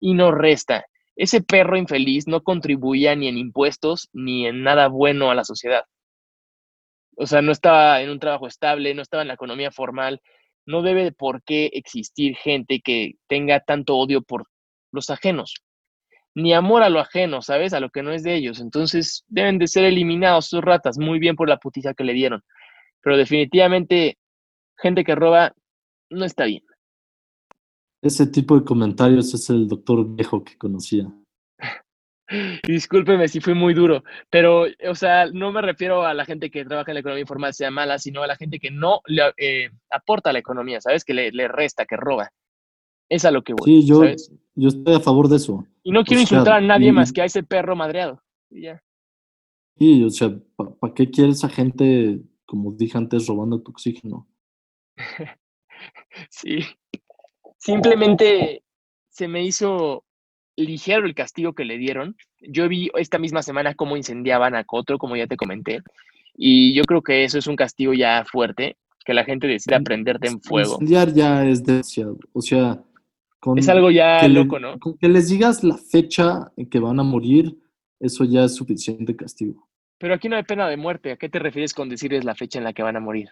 [0.00, 0.86] y no resta.
[1.14, 5.84] Ese perro infeliz no contribuía ni en impuestos ni en nada bueno a la sociedad
[7.16, 10.20] o sea, no estaba en un trabajo estable, no estaba en la economía formal,
[10.66, 14.46] no debe por qué existir gente que tenga tanto odio por
[14.92, 15.54] los ajenos,
[16.34, 17.72] ni amor a lo ajeno, ¿sabes?
[17.72, 18.60] A lo que no es de ellos.
[18.60, 22.42] Entonces deben de ser eliminados sus ratas, muy bien por la putiza que le dieron.
[23.02, 24.18] Pero definitivamente,
[24.76, 25.54] gente que roba
[26.10, 26.62] no está bien.
[28.00, 31.12] Ese tipo de comentarios es el doctor viejo que conocía.
[32.66, 36.64] Discúlpeme si fui muy duro, pero, o sea, no me refiero a la gente que
[36.64, 39.70] trabaja en la economía informal sea mala, sino a la gente que no le eh,
[39.90, 41.04] aporta a la economía, ¿sabes?
[41.04, 42.30] Que le, resta, que roba.
[43.08, 43.64] Es a lo que voy.
[43.66, 44.02] Sí, yo,
[44.54, 45.66] yo estoy a favor de eso.
[45.82, 48.22] Y no quiero insultar a nadie más que a ese perro madreado.
[48.50, 48.82] ya.
[49.78, 54.28] Sí, o sea, ¿para qué quieres esa gente, como dije antes, robando tu oxígeno?
[56.30, 56.60] sí.
[57.58, 58.62] Simplemente
[59.08, 60.04] se me hizo
[60.56, 62.16] ligero el castigo que le dieron.
[62.40, 65.82] Yo vi esta misma semana cómo incendiaban a Cotro, como ya te comenté,
[66.34, 70.28] y yo creo que eso es un castigo ya fuerte, que la gente decida prenderte
[70.28, 70.72] en fuego.
[70.74, 72.82] Incendiar ya es demasiado, o sea...
[73.56, 74.78] es algo ya loco, ¿no?
[74.78, 77.56] Con que les digas la fecha en que van a morir,
[77.98, 79.68] eso ya es suficiente castigo.
[79.98, 81.12] Pero aquí no hay pena de muerte.
[81.12, 83.28] ¿A qué te refieres con decirles la fecha en la que van a morir?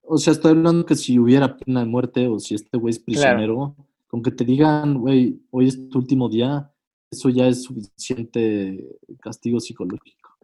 [0.00, 2.98] O sea, estoy hablando que si hubiera pena de muerte o si este güey es
[2.98, 6.70] prisionero, con que te digan, güey, hoy es tu último día,
[7.10, 10.36] eso ya es suficiente castigo psicológico.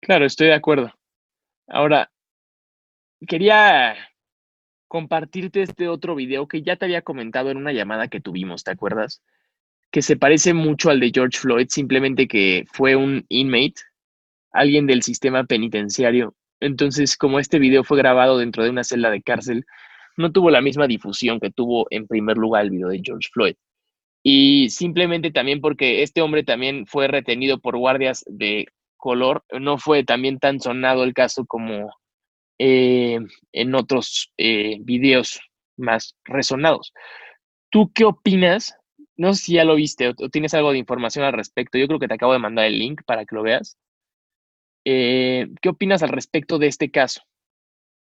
[0.00, 0.92] Claro, estoy de acuerdo.
[1.66, 2.10] Ahora,
[3.26, 3.96] quería
[4.88, 8.70] compartirte este otro video que ya te había comentado en una llamada que tuvimos, ¿te
[8.70, 9.22] acuerdas?
[9.90, 13.82] Que se parece mucho al de George Floyd, simplemente que fue un inmate,
[14.52, 16.36] alguien del sistema penitenciario.
[16.60, 19.66] Entonces, como este video fue grabado dentro de una celda de cárcel,
[20.16, 23.56] no tuvo la misma difusión que tuvo en primer lugar el video de George Floyd.
[24.22, 30.02] Y simplemente también porque este hombre también fue retenido por guardias de color, no fue
[30.02, 31.90] también tan sonado el caso como
[32.58, 33.18] eh,
[33.52, 35.40] en otros eh, videos
[35.76, 36.92] más resonados.
[37.70, 38.74] ¿Tú qué opinas?
[39.16, 41.76] No sé si ya lo viste o, tienes algo de información al respecto.
[41.76, 43.76] Yo creo que te acabo de mandar el link para que lo veas.
[44.86, 47.22] Eh, ¿Qué opinas al respecto de este caso?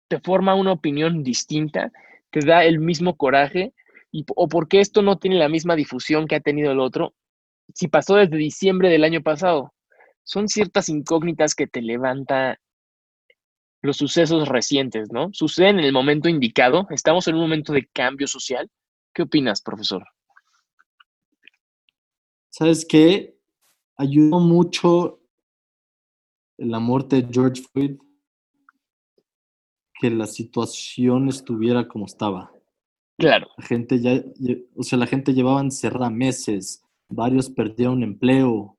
[0.08, 1.92] Te forma una opinión distinta,
[2.30, 3.72] te da el mismo coraje,
[4.36, 7.14] o porque esto no tiene la misma difusión que ha tenido el otro,
[7.74, 9.72] si pasó desde diciembre del año pasado.
[10.22, 12.58] Son ciertas incógnitas que te levanta
[13.82, 15.30] los sucesos recientes, ¿no?
[15.32, 18.70] Suceden en el momento indicado, estamos en un momento de cambio social.
[19.12, 20.04] ¿Qué opinas, profesor?
[22.48, 23.36] ¿Sabes qué?
[23.96, 25.20] Ayudó mucho
[26.56, 27.98] la muerte de George Floyd
[30.00, 32.52] que la situación estuviera como estaba.
[33.18, 33.48] Claro.
[33.56, 34.22] La gente ya,
[34.74, 38.76] o sea, la gente llevaba encerrada meses, varios perdieron empleo,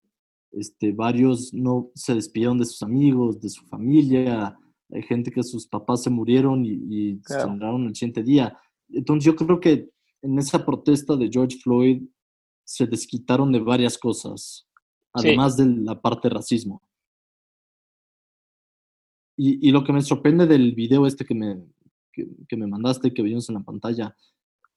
[0.52, 4.58] este, varios no se despidieron de sus amigos, de su familia,
[4.92, 8.58] hay gente que sus papás se murieron y, se sangraron el siguiente día.
[8.90, 9.90] Entonces yo creo que
[10.22, 12.04] en esa protesta de George Floyd
[12.64, 14.68] se desquitaron de varias cosas,
[15.14, 16.82] además de la parte de racismo.
[19.38, 21.58] Y, lo que me sorprende del video este que me,
[22.14, 24.16] que, me mandaste, que vimos en la pantalla,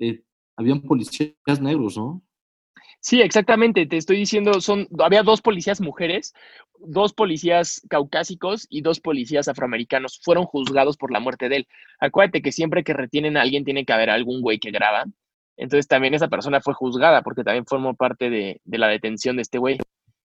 [0.01, 0.25] eh,
[0.57, 2.23] habían policías negros, ¿no?
[3.01, 3.87] Sí, exactamente.
[3.87, 6.35] Te estoy diciendo, son, había dos policías mujeres,
[6.81, 10.21] dos policías caucásicos y dos policías afroamericanos.
[10.23, 11.69] Fueron juzgados por la muerte de él.
[12.01, 15.05] Acuérdate que siempre que retienen a alguien tiene que haber algún güey que graba.
[15.57, 19.43] Entonces también esa persona fue juzgada porque también formó parte de, de la detención de
[19.43, 19.79] este güey.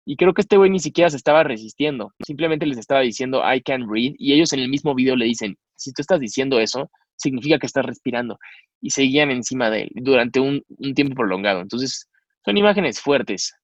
[0.05, 2.13] Y creo que este güey ni siquiera se estaba resistiendo.
[2.25, 4.15] Simplemente les estaba diciendo, I can read.
[4.19, 7.67] Y ellos en el mismo video le dicen, si tú estás diciendo eso, significa que
[7.67, 8.39] estás respirando.
[8.81, 11.61] Y seguían encima de él durante un, tiempo prolongado.
[11.61, 12.09] Entonces,
[12.45, 13.55] son imágenes fuertes.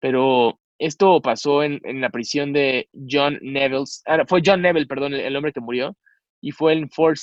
[0.00, 3.84] Pero esto pasó en, la prisión de John Neville.
[4.06, 5.96] Ah, fue John Neville, perdón, el, hombre que murió.
[6.40, 7.18] Y fue en Fort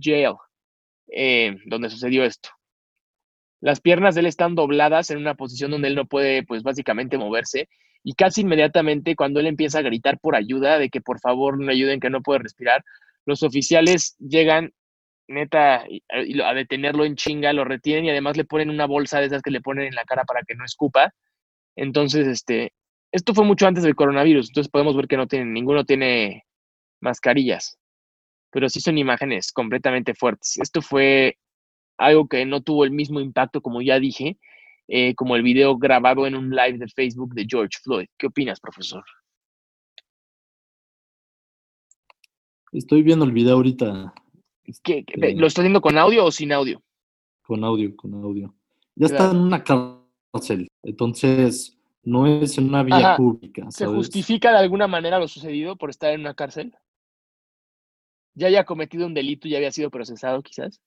[0.00, 0.36] Jail,
[1.12, 2.50] eh, donde sucedió esto.
[3.60, 7.18] Las piernas de él están dobladas en una posición donde él no puede, pues básicamente
[7.18, 7.68] moverse.
[8.02, 11.70] Y casi inmediatamente cuando él empieza a gritar por ayuda, de que por favor no
[11.70, 12.84] ayuden, que no puede respirar,
[13.26, 14.72] los oficiales llegan
[15.28, 15.84] neta
[16.44, 19.50] a detenerlo en chinga, lo retienen y además le ponen una bolsa de esas que
[19.50, 21.14] le ponen en la cara para que no escupa.
[21.76, 22.72] Entonces, este,
[23.12, 26.44] esto fue mucho antes del coronavirus, entonces podemos ver que no tienen, ninguno tiene
[27.00, 27.78] mascarillas.
[28.50, 30.58] pero sí son imágenes completamente fuertes.
[30.58, 31.38] Esto fue
[32.00, 34.38] algo que no tuvo el mismo impacto, como ya dije,
[34.88, 38.08] eh, como el video grabado en un live de Facebook de George Floyd.
[38.16, 39.04] ¿Qué opinas, profesor?
[42.72, 44.14] Estoy viendo el video ahorita.
[44.82, 45.04] ¿Qué,
[45.36, 46.82] lo estoy viendo con audio o sin audio?
[47.42, 48.54] Con audio, con audio.
[48.94, 53.70] Ya está en una cárcel, entonces no es en una vía pública.
[53.70, 56.74] ¿Se justifica de alguna manera lo sucedido por estar en una cárcel?
[58.34, 60.80] ¿Ya haya cometido un delito y ya había sido procesado quizás?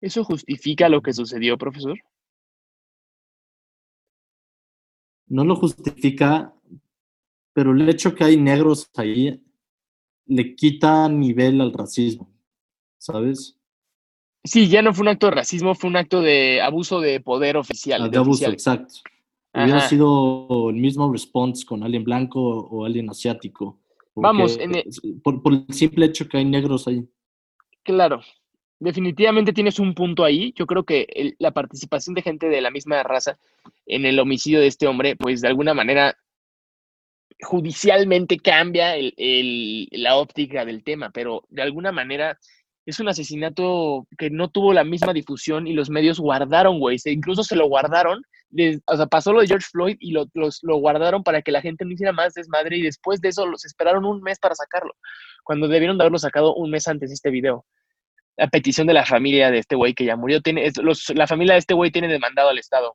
[0.00, 1.98] ¿Eso justifica lo que sucedió, profesor?
[5.26, 6.54] No lo justifica,
[7.52, 9.42] pero el hecho que hay negros ahí
[10.26, 12.30] le quita nivel al racismo,
[12.98, 13.58] ¿sabes?
[14.44, 17.56] Sí, ya no fue un acto de racismo, fue un acto de abuso de poder
[17.56, 18.02] oficial.
[18.02, 18.94] Ah, de, abuso, exacto.
[19.52, 23.80] Hubiera sido el mismo response con alguien blanco o alguien asiático.
[24.14, 24.58] Vamos,
[25.22, 27.06] por, por, el simple hecho que hay negros ahí.
[27.82, 28.20] Claro,
[28.80, 30.52] definitivamente tienes un punto ahí.
[30.56, 33.38] Yo creo que la participación de gente de la misma raza
[33.86, 36.16] en el homicidio de este hombre, pues de alguna manera
[37.40, 38.94] judicialmente cambia
[39.90, 42.38] la óptica del tema, pero de alguna manera
[42.84, 47.44] es un asesinato que no tuvo la misma difusión y los medios guardaron, güey, incluso
[47.44, 48.22] se lo guardaron,
[48.86, 51.84] o sea, pasó lo de George Floyd y lo, lo guardaron para que la gente
[51.84, 54.94] no hiciera más desmadre y después de eso los esperaron un mes para sacarlo,
[55.44, 57.66] cuando debieron de haberlo sacado un mes antes de este video
[58.38, 60.40] a petición de la familia de este güey que ya murió.
[60.40, 60.70] Tiene,
[61.14, 62.94] la familia de este güey tiene demandado al Estado.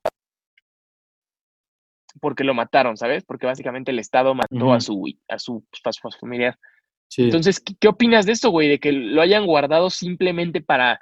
[2.21, 3.23] Porque lo mataron, ¿sabes?
[3.25, 5.63] Porque básicamente el Estado mató a su, a su,
[6.19, 6.57] familiar.
[7.17, 8.69] Entonces, ¿qué, opinas de esto, güey?
[8.69, 10.99] De que lo hayan guardado simplemente para,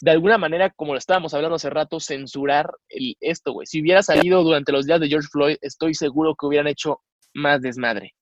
[0.00, 3.66] de alguna manera, como lo estábamos hablando hace rato, censurar el, esto, güey.
[3.66, 7.00] Si hubiera salido durante los días de George Floyd, estoy seguro que hubieran hecho
[7.34, 8.14] más desmadre.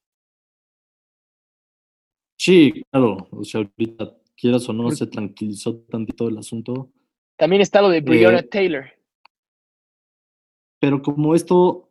[2.38, 3.26] Sí, claro.
[3.32, 6.91] O sea, ahorita quieras o no, se tranquilizó tantito el asunto.
[7.36, 8.84] También está lo de Breonna eh, Taylor.
[10.80, 11.89] Pero como esto,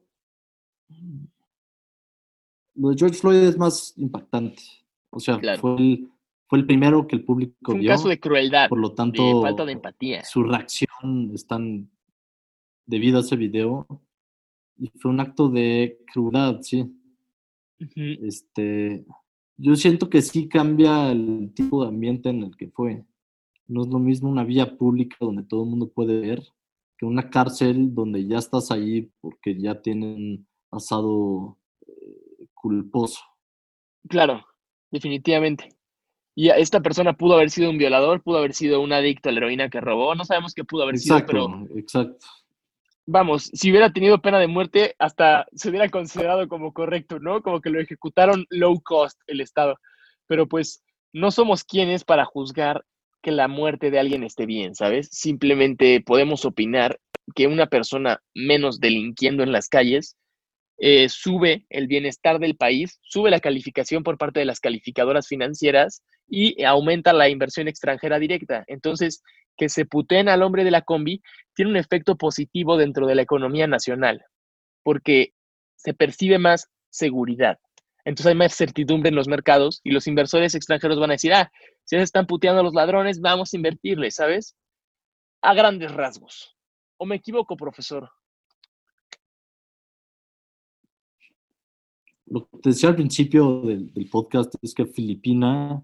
[2.76, 4.64] lo de George Floyd es más impactante.
[5.10, 6.10] O sea, fue, el,
[6.48, 8.70] fue el primero que el público fue un caso de crueldad.
[8.70, 10.24] Por lo tanto, falta de empatía.
[10.24, 11.89] Su reacción es tan
[12.86, 13.88] debido a ese video.
[14.78, 16.93] Y fue un acto de crueldad, sí.
[17.95, 19.06] Este
[19.58, 23.03] yo siento que sí cambia el tipo de ambiente en el que fue.
[23.68, 26.43] No es lo mismo una vía pública donde todo el mundo puede ver
[26.97, 33.20] que una cárcel donde ya estás ahí porque ya tienen pasado eh, culposo.
[34.08, 34.45] Claro,
[34.91, 35.70] definitivamente.
[36.34, 39.39] Y esta persona pudo haber sido un violador, pudo haber sido un adicto a la
[39.39, 41.68] heroína que robó, no sabemos qué pudo haber sido, pero...
[41.76, 42.26] Exacto
[43.08, 47.41] vamos, si hubiera tenido pena de muerte, hasta se hubiera considerado como correcto, ¿no?
[47.41, 49.78] Como que lo ejecutaron low cost el Estado.
[50.28, 50.84] Pero pues
[51.14, 52.86] no somos quienes para juzgar
[53.24, 55.08] que la muerte de alguien esté bien, ¿sabes?
[55.12, 56.99] Simplemente podemos opinar
[57.34, 60.18] que una persona menos delinquiendo en las calles
[60.78, 66.03] eh, sube el bienestar del país, sube la calificación por parte de las calificadoras financieras
[66.28, 68.64] y aumenta la inversión extranjera directa.
[68.68, 69.24] Entonces,
[69.58, 71.22] que se puteen al hombre de la combi
[71.53, 74.24] tiene un efecto positivo dentro de la economía nacional,
[74.84, 75.34] porque
[75.76, 77.60] se percibe más seguridad.
[78.05, 81.51] Entonces hay más certidumbre en los mercados y los inversores extranjeros van a decir, ah,
[81.84, 84.55] si se están puteando a los ladrones, vamos a invertirles, ¿sabes?
[85.41, 86.55] A grandes rasgos.
[86.97, 88.10] ¿O me equivoco, profesor?
[92.26, 95.84] Lo que te decía al principio del, podcast es que Filipina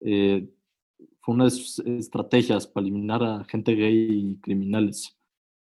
[0.00, 0.48] eh,
[1.22, 5.16] fue una de sus estrategias para eliminar a gente gay y criminales.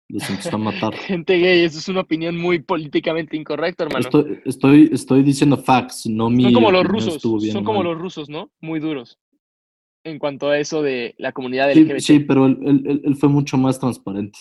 [0.08, 0.94] Los empezó a matar.
[0.96, 4.06] gente gay, eso es una opinión muy políticamente incorrecta, hermano.
[4.46, 6.44] Estoy, estoy, diciendo facts, no mi.
[6.44, 8.52] Son como los rusos, son como los rusos, ¿no?
[8.62, 9.20] Muy duros.
[10.04, 12.00] En cuanto a eso de la comunidad LGBT.
[12.00, 14.40] Sí, pero él, fue mucho más transparente.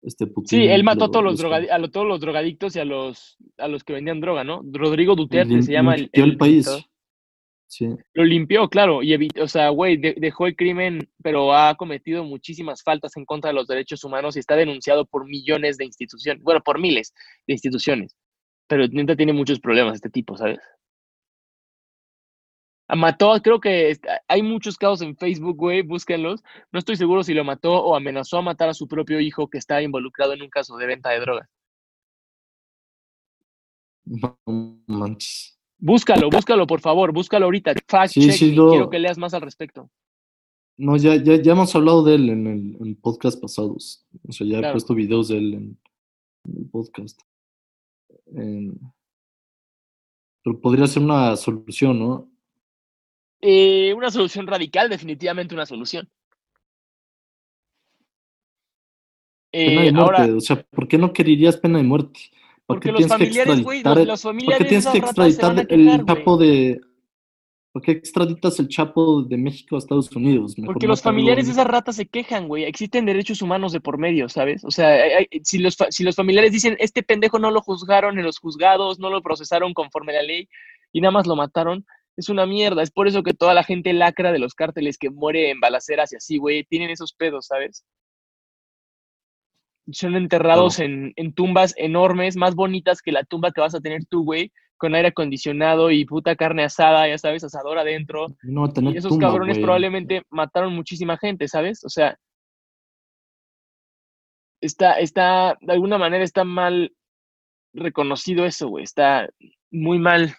[0.00, 3.68] Este sí, él mató a todos los, a todos los drogadictos y a los, a
[3.68, 4.62] los que vendían droga, ¿no?
[4.72, 6.66] Rodrigo Duterte se llama el, el país.
[8.14, 12.82] Lo limpió, claro, y evitó, o sea, güey, dejó el crimen, pero ha cometido muchísimas
[12.82, 16.60] faltas en contra de los derechos humanos y está denunciado por millones de instituciones, bueno,
[16.62, 17.14] por miles
[17.46, 18.16] de instituciones.
[18.66, 20.58] Pero neta tiene muchos problemas este tipo, ¿sabes?
[22.88, 23.98] Mató, creo que
[24.28, 26.42] hay muchos casos en Facebook, güey, búsquenlos.
[26.72, 29.58] No estoy seguro si lo mató o amenazó a matar a su propio hijo que
[29.58, 31.48] está involucrado en un caso de venta de drogas.
[34.04, 34.38] No
[34.86, 35.61] manches.
[35.84, 37.74] Búscalo, búscalo, por favor, búscalo ahorita.
[37.88, 39.90] Fact check quiero que leas más al respecto.
[40.76, 44.06] No, ya, ya, ya hemos hablado de él en el, podcast pasados.
[44.28, 45.76] O sea, ya he puesto videos de él en,
[46.56, 47.20] el podcast.
[50.44, 52.30] Pero podría ser una solución, ¿no?
[53.40, 56.08] Eh, una solución radical, definitivamente una solución.
[59.50, 62.20] Pena de Eh, muerte, ahora, o sea, ¿por qué no querías pena de muerte?
[62.74, 66.04] ¿Por porque los familiares, güey, los, los ¿Por familiares qué de tienes que extraditar el
[66.06, 66.80] chapo de...
[67.72, 70.58] ¿Por qué extraditas el chapo de México a Estados Unidos?
[70.58, 72.64] Mejor Porque los familiares de esas ratas se quejan, güey.
[72.64, 74.62] Existen derechos humanos de por medio, ¿sabes?
[74.62, 78.18] O sea, hay- hay- si, los, si los familiares dicen, este pendejo no lo juzgaron
[78.18, 80.48] en los juzgados, no lo procesaron conforme a la ley
[80.92, 81.86] y nada más lo mataron,
[82.18, 82.82] es una mierda.
[82.82, 86.12] Es por eso que toda la gente lacra de los cárteles que muere en balaceras
[86.12, 87.86] y así, güey, tienen esos pedos, ¿sabes?
[89.92, 94.04] Son enterrados en, en tumbas enormes, más bonitas que la tumba que vas a tener
[94.06, 98.26] tú, güey, con aire acondicionado y puta carne asada, ya sabes, asador adentro.
[98.42, 99.64] No Y esos tumba, cabrones güey.
[99.64, 101.84] probablemente mataron muchísima gente, ¿sabes?
[101.84, 102.18] O sea,
[104.60, 106.92] está, está, de alguna manera está mal
[107.72, 108.84] reconocido eso, güey.
[108.84, 109.28] Está
[109.70, 110.34] muy mal,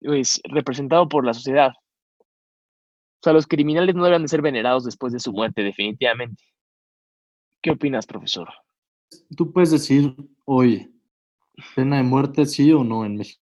[0.00, 1.72] pues, representado por la sociedad.
[2.20, 6.42] O sea, los criminales no deben de ser venerados después de su muerte, definitivamente.
[7.66, 8.48] ¿Qué opinas, profesor?
[9.36, 10.14] Tú puedes decir
[10.44, 10.88] hoy,
[11.74, 13.42] pena de muerte sí o no en México.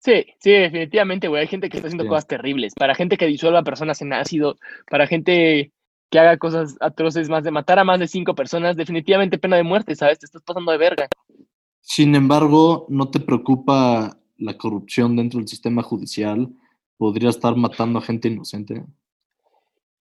[0.00, 1.42] Sí, sí, definitivamente, güey.
[1.42, 2.08] Hay gente que está haciendo Sí.
[2.08, 2.74] cosas terribles.
[2.74, 4.58] Para gente que disuelva personas en ácido,
[4.90, 5.70] para gente
[6.10, 9.62] que haga cosas atroces, más de matar a más de cinco personas, definitivamente pena de
[9.62, 10.18] muerte, ¿sabes?
[10.18, 11.06] Te estás pasando de verga.
[11.80, 16.48] Sin embargo, ¿no te preocupa la corrupción dentro del sistema judicial?
[16.96, 18.84] ¿Podría estar matando a gente inocente?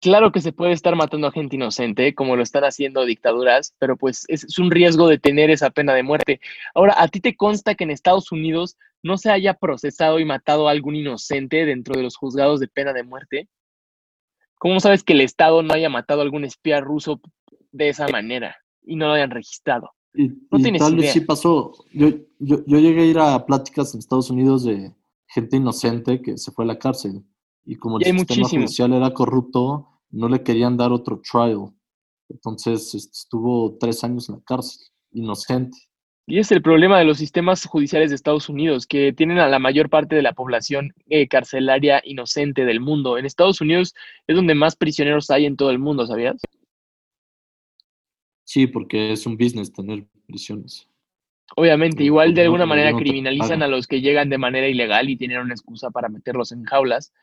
[0.01, 3.97] Claro que se puede estar matando a gente inocente, como lo están haciendo dictaduras, pero
[3.97, 6.39] pues es, es un riesgo de tener esa pena de muerte.
[6.73, 10.67] Ahora, ¿a ti te consta que en Estados Unidos no se haya procesado y matado
[10.67, 13.49] a algún inocente dentro de los juzgados de pena de muerte?
[14.57, 17.21] ¿Cómo sabes que el Estado no haya matado a algún espía ruso
[17.71, 19.91] de esa manera y no lo hayan registrado?
[20.13, 21.01] Y, No y tienes tal idea.
[21.03, 21.73] vez sí pasó.
[21.93, 24.93] Yo, yo, yo llegué a ir a pláticas en Estados Unidos de
[25.27, 27.23] gente inocente que se fue a la cárcel.
[27.71, 31.71] Y como el Y sistema judicial era corrupto, no le querían dar otro trial.
[32.27, 35.77] Entonces este, estuvo tres años en la cárcel, inocente.
[36.25, 39.59] Y es el problema de los sistemas judiciales de Estados Unidos, que tienen a la
[39.59, 43.19] mayor parte de la población eh, carcelaria inocente del mundo.
[43.19, 43.93] En Estados Unidos
[44.25, 46.41] es donde más prisioneros hay en todo el mundo, ¿sabías?
[48.45, 50.87] Sí, porque es un business tener prisiones.
[51.55, 55.17] Obviamente, igual de gobierno- alguna manera criminalizan a los que llegan de manera ilegal y
[55.17, 57.13] tienen una excusa para meterlos en jaulas.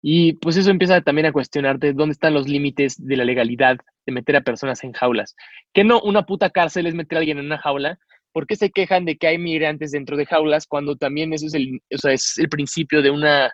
[0.00, 4.12] Y pues eso empieza también a cuestionarte dónde están los límites de la legalidad de
[4.12, 5.34] meter a personas en jaulas.
[5.72, 7.98] Que no una puta cárcel es meter a alguien en una jaula.
[8.32, 11.54] ¿Por qué se quejan de que hay migrantes dentro de jaulas cuando también eso es
[11.54, 13.52] el, o sea, es el principio de una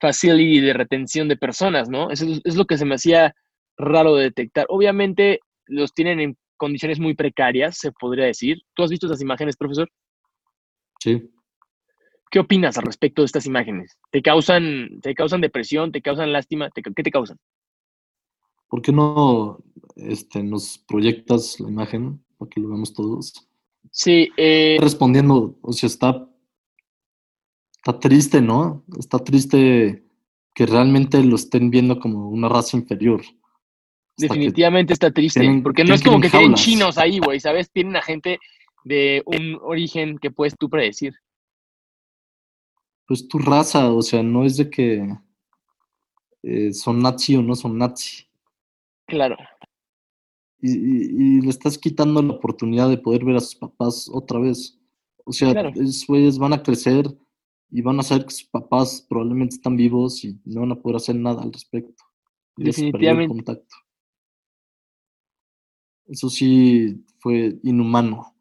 [0.00, 2.10] facility de retención de personas, ¿no?
[2.10, 3.34] Eso es, lo que se me hacía
[3.76, 4.66] raro de detectar.
[4.68, 8.58] Obviamente los tienen en condiciones muy precarias, se podría decir.
[8.74, 9.88] ¿Tú has visto esas imágenes, profesor?
[11.00, 11.30] Sí.
[12.30, 13.98] ¿Qué opinas al respecto de estas imágenes?
[14.10, 15.90] ¿Te causan, te causan depresión?
[15.92, 16.70] ¿Te causan lástima?
[16.70, 17.38] ¿Te- ¿Qué te causan?
[18.68, 19.58] ¿Por qué no
[19.96, 23.48] este, nos proyectas la imagen para que lo veamos todos?
[23.90, 26.28] Sí, eh, respondiendo, o sea, está,
[27.76, 28.84] está triste, ¿no?
[28.98, 30.04] Está triste
[30.54, 33.22] que realmente lo estén viendo como una raza inferior.
[33.22, 33.34] Hasta
[34.34, 37.70] definitivamente está triste, tienen- porque no es como que tienen chinos ahí, güey, ¿sabes?
[37.72, 38.38] Tienen a gente
[38.84, 41.14] de un origen que puedes tú predecir.
[43.10, 45.04] Pues tu raza, o sea, no es de que
[46.44, 48.24] eh, son nazi o no son nazi.
[49.08, 49.36] Claro,
[50.62, 54.38] Y, y- y le estás quitando la oportunidad de poder ver a sus papás otra
[54.38, 54.78] vez.
[55.24, 55.70] O sea, Claro.
[55.70, 57.06] esos güeyes van a crecer
[57.68, 60.96] y van a saber que sus papás probablemente están vivos y no van a poder
[60.98, 62.04] hacer nada al respecto.
[62.58, 63.34] El Definitivamente.
[63.34, 63.74] contacto.
[66.06, 68.32] Eso sí fue inhumano.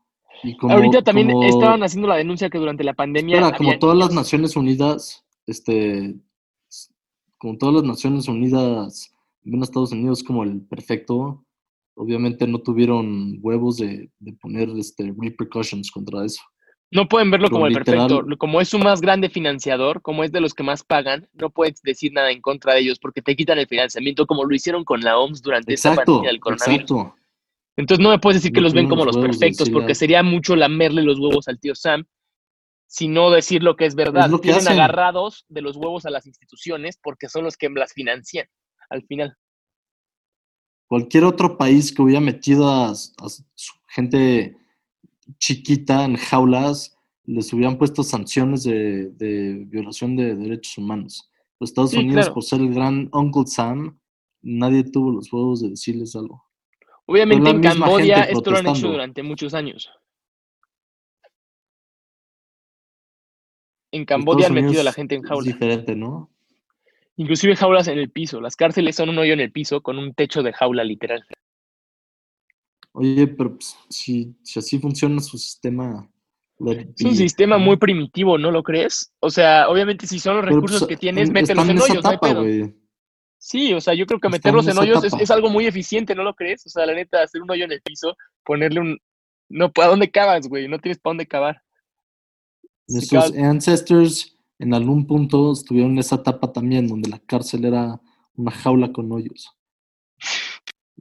[0.43, 3.37] Y como, Ahorita también como- estaban haciendo la denuncia que durante la pandemia.
[3.39, 6.15] Espera, como todas las Naciones Unidas, este,
[7.37, 9.13] como todas las Naciones Unidas
[9.43, 11.45] ven a Estados Unidos como el perfecto,
[11.95, 16.41] obviamente no tuvieron huevos de, de poner este, repercussions contra eso.
[16.91, 18.37] No pueden verlo como el literal- perfecto.
[18.37, 21.81] Como es su más grande financiador, como es de los que más pagan, no puedes
[21.83, 25.01] decir nada en contra de ellos porque te quitan el financiamiento, como lo hicieron con
[25.01, 26.81] la OMS durante esta pandemia del coronavirus.
[26.91, 27.15] exacto.
[27.79, 30.55] Entonces no me puedes decir que No los ven como los perfectos, porque sería mucho
[30.55, 32.03] lamerle los huevos al tío Sam,
[32.87, 34.29] sino decir lo que es verdad.
[34.29, 34.73] lo que Tienen hacen.
[34.73, 38.47] agarrados de los huevos a las instituciones porque son los que las financian
[38.89, 39.35] al final.
[40.87, 44.57] Cualquier otro país que hubiera metido a, a su gente
[45.37, 51.29] chiquita en jaulas, les hubieran puesto sanciones de, de violación de derechos humanos.
[51.59, 52.33] Los Estados Sí, Unidos, claro.
[52.33, 53.99] por ser el gran Uncle Sam,
[54.41, 56.43] nadie tuvo los huevos de decirles algo.
[57.09, 59.89] Obviamente en Camboya esto lo han hecho durante muchos años.
[63.91, 65.45] En Camboya han metido a la gente en Es jaulas.
[65.45, 66.29] diferente, ¿no?
[67.15, 68.39] Inclusive jaulas en el piso.
[68.39, 71.25] Las cárceles son un hoyo en el piso con un techo de jaula literal.
[72.91, 76.07] Oye, pero pues, si, si así funciona su sistema.
[76.95, 79.11] Es un sistema muy primitivo, ¿no lo crees?
[79.19, 81.85] O sea, obviamente si son los Pero, recursos pues, que tienes, en- mételos en esa
[81.85, 82.73] hoyos, no hay etapa, pedo.
[83.39, 86.23] Sí, o sea, yo creo que Están meterlos en hoyos es, algo muy eficiente, ¿no
[86.23, 86.65] lo crees?
[86.65, 88.99] O sea, la neta, hacer un hoyo en el piso, ponerle un...
[89.47, 90.67] No, ¿a dónde cavas, güey?
[90.67, 91.63] No tienes para dónde cavar.
[92.87, 97.63] Si Nuestros cavas- ancestors en algún punto estuvieron en esa etapa también, donde la cárcel
[97.63, 98.01] era
[98.35, 99.55] una jaula con hoyos.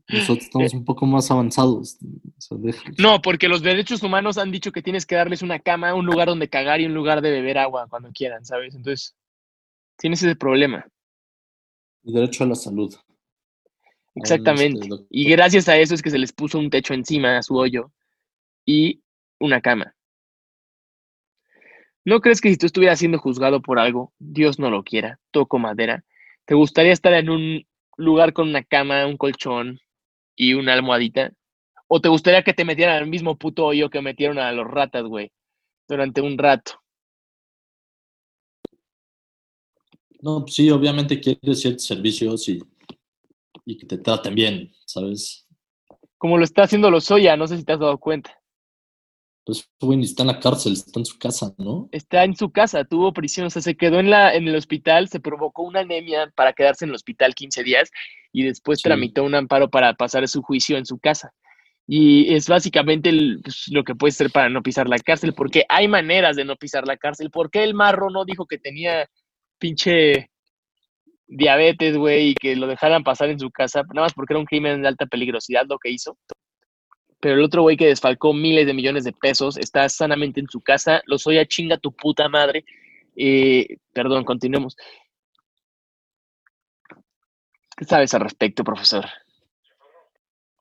[0.09, 1.99] Nosotros estamos un poco más avanzados.
[2.01, 2.57] o sea.
[2.99, 6.28] No, porque los derechos humanos han dicho que tienes que darles una cama, un lugar
[6.28, 8.76] donde cagar y un lugar de beber agua cuando quieran, ¿sabes?
[8.76, 9.16] Entonces,
[9.97, 10.86] tienes ese problema.
[12.09, 12.95] El derecho a la salud.
[14.15, 14.89] Exactamente.
[15.11, 17.93] Y gracias a eso es que se les puso un techo encima a su hoyo
[18.65, 19.03] y
[19.39, 19.95] una cama.
[22.07, 25.59] ¿No crees que si tú estuvieras siendo juzgado por algo, Dios no lo quiera, toco
[25.59, 26.03] madera,
[26.47, 27.67] te gustaría estar en un
[27.99, 29.79] lugar con una cama, un colchón
[30.35, 31.33] y una almohadita?
[31.89, 35.05] ¿O te gustaría que te metieran al mismo puto hoyo que metieron a los ratas,
[35.05, 35.31] güey,
[35.87, 36.81] durante un rato?
[40.21, 42.59] No, pues sí, obviamente quieres ciertos servicios y,
[43.64, 45.47] y que te traten bien, ¿sabes?
[46.16, 48.35] Como lo está haciendo Lozoya, no sé si te has dado cuenta.
[49.45, 51.89] Pues, güey, está en la cárcel, está en su casa, ¿no?
[51.91, 55.09] está en su casa, tuvo prisión, o sea, se quedó en, la, en el hospital,
[55.09, 57.91] se provocó una anemia para quedarse en el hospital 15 días
[58.31, 58.83] y después Sí.
[58.83, 61.33] tramitó un amparo para pasar su juicio en su casa.
[61.87, 65.64] Y es básicamente el- pues, lo que puede ser para no pisar la cárcel, porque
[65.71, 67.31] hay maneras de no pisar la cárcel.
[67.31, 69.09] ¿Por qué el marro no dijo que tenía
[69.59, 70.31] pinche
[71.27, 73.83] diabetes, güey, y que lo dejaran pasar en su casa?
[73.83, 76.17] Nada más porque era un crimen de alta peligrosidad lo que hizo.
[77.21, 80.61] Pero el otro güey que desfalcó miles de millones de pesos está sanamente en su
[80.61, 81.03] casa.
[81.07, 82.65] Lo soy a chinga tu puta madre.
[83.17, 84.77] Eh, perdón, continuemos.
[87.77, 89.07] ¿Qué sabes al respecto, profesor?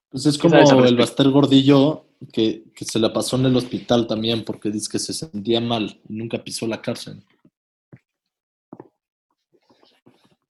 [0.10, 0.95] Pues es ¿Qué como el?
[0.95, 5.14] Baster Gordillo que, que se la pasó en el hospital también porque dice que se
[5.14, 7.24] sentía mal y nunca pisó la cárcel.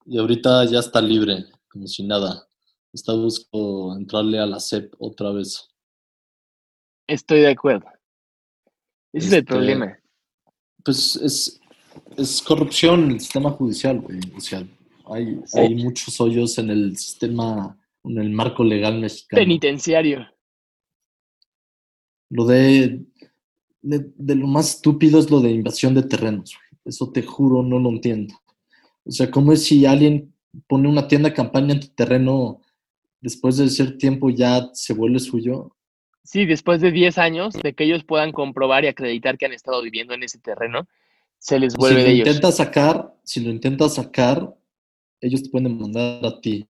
[0.07, 2.47] Y ahorita ya está libre, como si nada.
[2.93, 5.67] Está buscando entrarle a la SEP otra vez.
[7.07, 7.85] Estoy de acuerdo.
[9.13, 9.97] Ese es el Este, problema.
[10.83, 11.59] Pues es,
[12.15, 14.19] es corrupción en el sistema judicial, güey.
[14.35, 14.65] O sea,
[15.05, 15.59] hay, Sí.
[15.59, 19.41] hay muchos hoyos en el sistema, en el marco legal mexicano.
[19.41, 20.25] Penitenciario.
[22.29, 23.05] Lo de,
[23.81, 26.53] de, de lo más estúpido es lo de invasión de terrenos.
[26.55, 26.81] güey.
[26.85, 28.33] Eso te juro, no lo entiendo.
[29.07, 30.33] O sea, ¿cómo es si alguien
[30.67, 32.61] pone una tienda de campaña en tu terreno,
[33.21, 35.71] después de cierto tiempo ya se vuelve suyo?
[36.23, 39.81] Sí, después de 10 años de que ellos puedan comprobar y acreditar que han estado
[39.81, 40.87] viviendo en ese terreno,
[41.39, 42.27] se les Si vuelve lo de ellos.
[42.27, 44.53] intentas sacar, si lo intentas sacar,
[45.21, 46.67] ellos te pueden demandar a ti.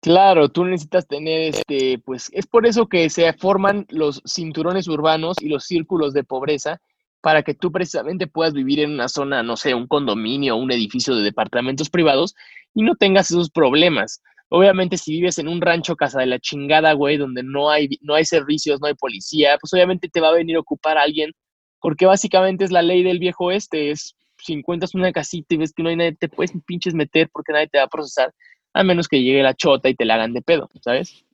[0.00, 5.36] Claro, tú necesitas tener este, pues es por eso que se forman los cinturones urbanos
[5.40, 6.80] y los círculos de pobreza
[7.20, 10.70] para que tú precisamente puedas vivir en una zona, no sé, un condominio o un
[10.70, 12.34] edificio de departamentos privados
[12.74, 14.22] y no tengas esos problemas.
[14.50, 18.14] Obviamente, si vives en un rancho casa de la chingada, güey, donde no hay, no
[18.14, 21.32] hay servicios, no hay policía, pues obviamente te va a venir a ocupar a alguien,
[21.80, 25.72] porque básicamente es la ley del viejo este, es si encuentras una casita y ves
[25.72, 28.32] que no hay nadie, te puedes pinches meter porque nadie te va a procesar
[28.72, 31.24] a menos que llegue la chota y te la hagan de pedo, ¿sabes?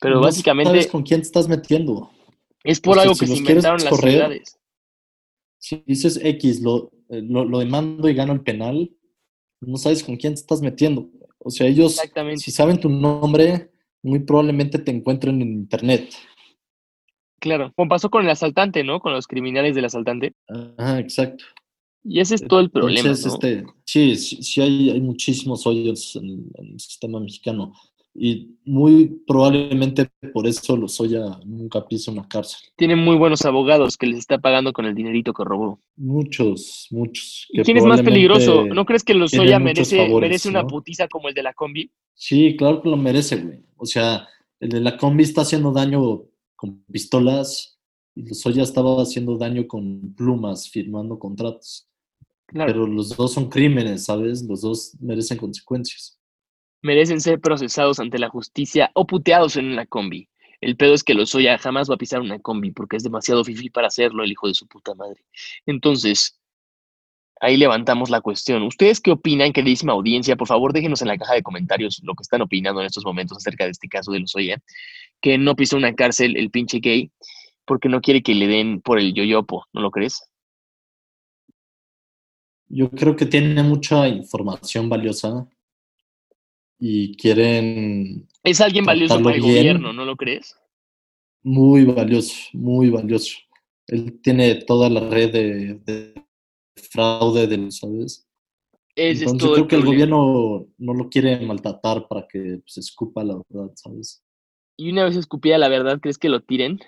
[0.00, 2.10] Pero No básicamente sabes con quién te estás metiendo.
[2.62, 4.58] es por algo si que se inventaron las correr, ciudades.
[5.64, 8.90] Si dices X, lo, eh, lo, lo demando y gano el penal,
[9.62, 11.08] no sabes con quién te estás metiendo.
[11.38, 11.98] O sea, ellos,
[12.36, 13.70] si saben tu nombre,
[14.02, 16.12] muy probablemente te encuentren en internet.
[17.40, 19.00] Claro, como pasó con el asaltante, ¿no?
[19.00, 20.34] Con los criminales del asaltante.
[20.76, 21.46] Ajá, exacto.
[22.02, 23.32] Y ese es todo el problema, Entonces, ¿no?
[23.32, 27.72] este, sí, sí, sí hay, hay muchísimos hoyos en, en el sistema mexicano.
[28.14, 32.60] Y muy probablemente por eso Lozoya nunca pisa una cárcel.
[32.76, 35.80] Tienen muy buenos abogados que les está pagando con el dinerito que robó.
[35.96, 37.46] Muchos, muchos.
[37.50, 38.66] ¿Y que quién es más peligroso?
[38.66, 40.68] ¿No crees que Lozoya merece, favores, merece una ¿no?
[40.68, 41.90] putiza como el de la combi?
[42.14, 43.64] Sí, claro que lo merece, güey.
[43.76, 44.28] O sea,
[44.60, 46.22] el de la combi está haciendo daño
[46.54, 47.80] con pistolas
[48.14, 51.88] y Lozoya estaba haciendo daño con plumas, firmando contratos.
[52.46, 54.44] Claro, Pero los dos son crímenes, ¿sabes?
[54.44, 56.20] Los dos merecen consecuencias.
[56.84, 60.28] Merecen ser procesados ante la justicia o puteados en una combi.
[60.60, 63.70] El pedo es que Lozoya jamás va a pisar una combi porque es demasiado fifi
[63.70, 65.24] para hacerlo, el hijo de su puta madre.
[65.64, 66.38] Entonces,
[67.40, 68.62] ahí levantamos la cuestión.
[68.64, 70.36] ¿Ustedes qué opinan, queridísima audiencia?
[70.36, 73.38] Por favor, déjenos en la caja de comentarios lo que están opinando en estos momentos
[73.38, 74.58] acerca de este caso de Lozoya,
[75.22, 77.10] que no pisó una cárcel el pinche gay
[77.64, 80.22] porque no quiere que le den por el yoyopo, ¿no lo crees?
[82.68, 85.46] yo creo que tiene mucha información valiosa
[86.86, 88.28] y quieren...
[88.42, 90.54] Es alguien valioso para el gobierno, ¿no lo crees?
[91.42, 93.38] Muy valioso, muy valioso.
[93.86, 96.14] Él tiene toda la red de,
[96.76, 98.28] fraude de ¿sabes?
[98.94, 103.40] Entonces, yo creo que el gobierno no lo quiere maltratar para que se escupa la
[103.48, 104.22] verdad, ¿sabes?
[104.76, 106.80] Y una vez escupida la verdad, ¿crees que lo tiren?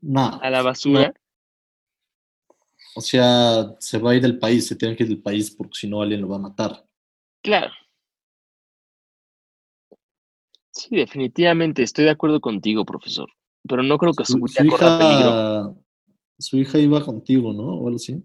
[0.00, 0.40] No.
[0.42, 1.14] ¿A la basura?
[2.96, 5.78] O sea, se va a ir del país, se tiene que ir del país porque
[5.78, 6.87] si no alguien lo va a matar.
[7.42, 7.72] Claro.
[10.78, 13.28] Sí, definitivamente estoy de acuerdo contigo, profesor.
[13.68, 15.74] Pero no creo que su, su hija,
[16.38, 17.64] Su hija iba contigo, ¿no?
[17.64, 18.22] O algo así.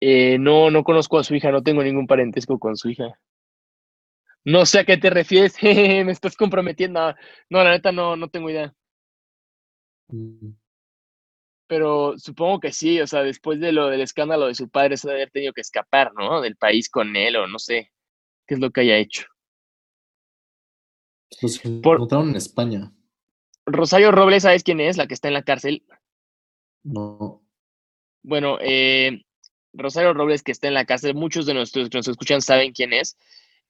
[0.00, 3.20] Eh, no, no conozco a su hija, no tengo ningún parentesco con su hija.
[4.44, 7.14] No sé a qué te refieres, me estás comprometiendo.
[7.50, 8.74] No, la neta no, no tengo idea.
[10.08, 10.54] Mm.
[11.68, 15.06] Pero supongo que sí, o sea, después de lo del escándalo de su padre, se
[15.08, 16.40] debe haber tenido que escapar, ¿no?
[16.40, 17.92] Del país con él, o no sé
[18.46, 19.26] qué es lo que haya hecho.
[21.40, 22.92] Los encontraron en España.
[23.66, 24.96] Rosario Robles, ¿sabes quién es?
[24.96, 25.84] La que está en la cárcel.
[26.82, 27.42] No.
[28.22, 29.22] Bueno, eh,
[29.72, 32.92] Rosario Robles, que está en la cárcel, muchos de nuestros que nos escuchan saben quién
[32.92, 33.16] es.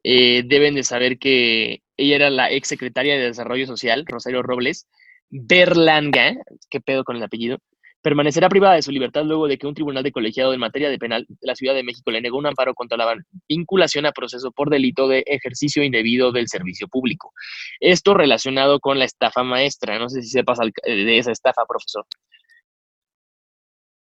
[0.04, 4.88] Eh, deben de saber que ella era la ex secretaria de Desarrollo Social, Rosario Robles,
[5.30, 6.36] Berlanga,
[6.68, 7.58] qué pedo con el apellido,
[8.02, 10.98] permanecerá privada de su libertad luego de que un tribunal de colegiado en materia de
[10.98, 13.14] penal de la Ciudad de México le negó un amparo contra la
[13.48, 17.32] vinculación a proceso por delito de ejercicio indebido del servicio público.
[17.80, 19.98] Esto relacionado con la estafa maestra.
[19.98, 22.04] No sé si sepas de esa estafa, profesor.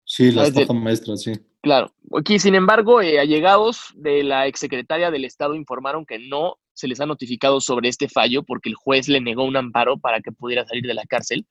[0.04, 1.32] Sí, la estafa maestra, sí.
[1.62, 1.92] Claro.
[2.18, 7.00] Aquí, sin embargo, eh, allegados de la exsecretaria del Estado informaron que no se les
[7.00, 10.64] ha notificado sobre este fallo porque el juez le negó un amparo para que pudiera
[10.64, 11.46] salir de la cárcel.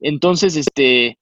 [0.00, 1.18] Entonces, este,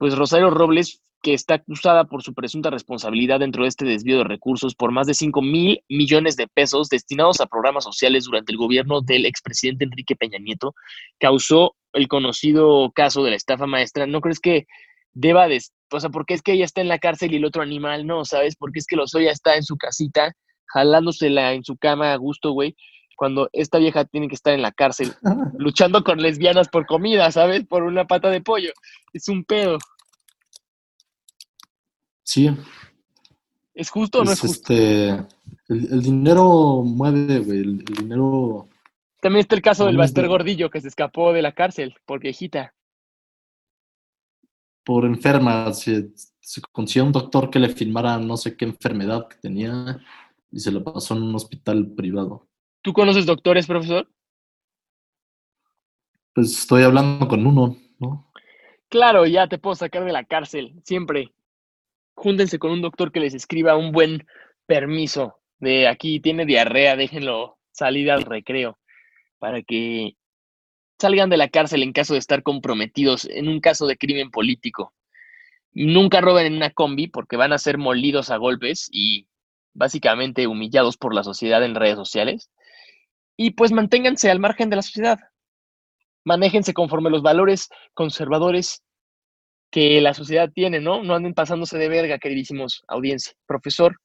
[0.00, 4.24] pues Rosario Robles, que está acusada por su presunta responsabilidad dentro de este desvío de
[4.24, 8.56] recursos por más de 5 mil millones de pesos destinados a programas sociales durante el
[8.56, 10.74] gobierno del expresidente Enrique Peña Nieto,
[11.18, 14.06] causó el conocido caso de la estafa maestra.
[14.06, 14.66] ¿No crees que
[15.12, 15.60] deba de,
[15.92, 18.24] o sea, porque es que ella está en la cárcel y el otro animal no,
[18.24, 18.56] ¿sabes?
[18.56, 20.32] Porque es que Lozoya está en su casita,
[20.64, 22.74] jalándosela en su cama a gusto, güey,
[23.20, 25.12] cuando esta vieja tiene que estar en la cárcel,
[25.58, 27.66] luchando con lesbianas por comida, ¿sabes?
[27.66, 28.72] Por una pata de pollo.
[29.12, 29.76] Es un pedo.
[32.22, 32.50] Sí.
[33.74, 34.72] ¿Es justo o no es justo?
[34.72, 35.10] Este,
[35.68, 38.70] el, dinero mueve, güey, el, dinero...
[39.20, 42.72] También está el caso del Baster Gordillo que se escapó de la cárcel por viejita
[44.82, 46.10] por enferma, se,
[46.72, 50.00] consiguió un doctor que le filmara no sé qué enfermedad que tenía
[50.50, 52.49] y se lo pasó en un hospital privado.
[52.82, 54.08] ¿Tú conoces doctores, profesor?
[56.34, 58.30] Pues estoy hablando con uno, ¿no?
[58.88, 61.32] Claro, ya te puedo sacar de la cárcel, siempre.
[62.14, 64.26] Júntense con un doctor que les escriba un buen
[64.66, 68.78] permiso de aquí tiene diarrea, déjenlo salir al recreo
[69.38, 70.16] para que
[70.98, 74.92] salgan de la cárcel en caso de estar comprometidos en un caso de crimen político.
[75.72, 79.28] Nunca roben en una combi porque van a ser molidos a golpes y
[79.72, 82.50] básicamente humillados por la sociedad en redes sociales.
[83.42, 85.18] Y pues manténganse al margen de la sociedad.
[86.26, 88.82] Manéjense conforme los valores conservadores
[89.70, 91.02] que la sociedad tiene, ¿no?
[91.02, 93.32] No anden pasándose de verga, queridísimos audiencia.
[93.46, 93.96] Profesor,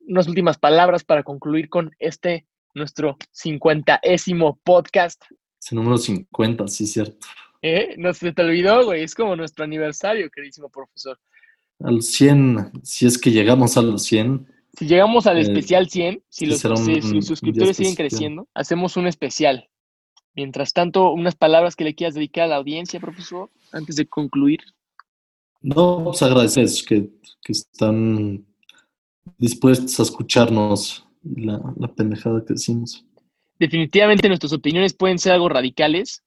[0.00, 5.24] unas últimas palabras para concluir con este nuestro cincuentaésimo podcast
[5.70, 7.26] número 50, sí, cierto.
[7.62, 7.94] ¿Eh?
[7.96, 9.02] No se te olvidó, güey.
[9.02, 11.18] Es como nuestro aniversario, queridísimo profesor.
[11.80, 14.46] Al 100, si es que llegamos a los 100.
[14.76, 19.68] Si llegamos al eh, especial 100, si los suscriptores siguen creciendo, hacemos un especial.
[20.34, 24.60] Mientras tanto, unas palabras que le quieras dedicar a la audiencia, profesor, antes de concluir.
[25.62, 27.08] No, pues agradecer que,
[27.42, 28.44] que están
[29.38, 33.06] dispuestos a escucharnos la, la pendejada que decimos
[33.58, 36.22] definitivamente nuestras opiniones pueden ser algo radicales,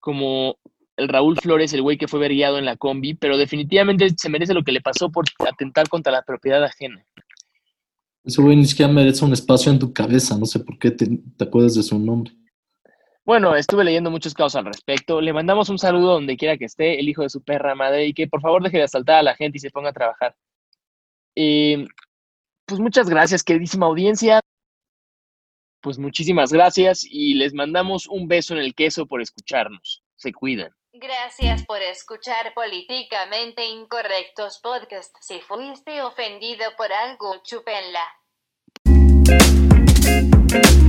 [0.00, 0.56] como
[0.96, 4.54] el Raúl Flores, el güey que fue verguiado en la combi, pero definitivamente se merece
[4.54, 7.04] lo que le pasó por atentar contra la propiedad ajena.
[8.28, 11.08] Ese güey ni siquiera merece un espacio en tu cabeza, no sé por qué te,
[11.40, 12.32] acuerdas de su nombre.
[13.24, 15.20] Bueno, estuve leyendo muchos casos al respecto.
[15.20, 18.14] Le mandamos un saludo donde quiera que esté, el hijo de su perra madre, y
[18.14, 20.36] que por favor deje de asaltar a la gente y se ponga a trabajar.
[21.34, 21.84] Eh,
[22.66, 24.40] pues muchas gracias, queridísima audiencia
[25.80, 30.02] pues muchísimas gracias y les mandamos un beso en el queso por escucharnos.
[30.16, 30.70] Se cuidan.
[30.92, 35.14] Gracias por escuchar Políticamente Incorrectos Podcast.
[35.20, 38.02] Si fuiste ofendido por algo, chúpenla.
[39.28, 40.87] thank you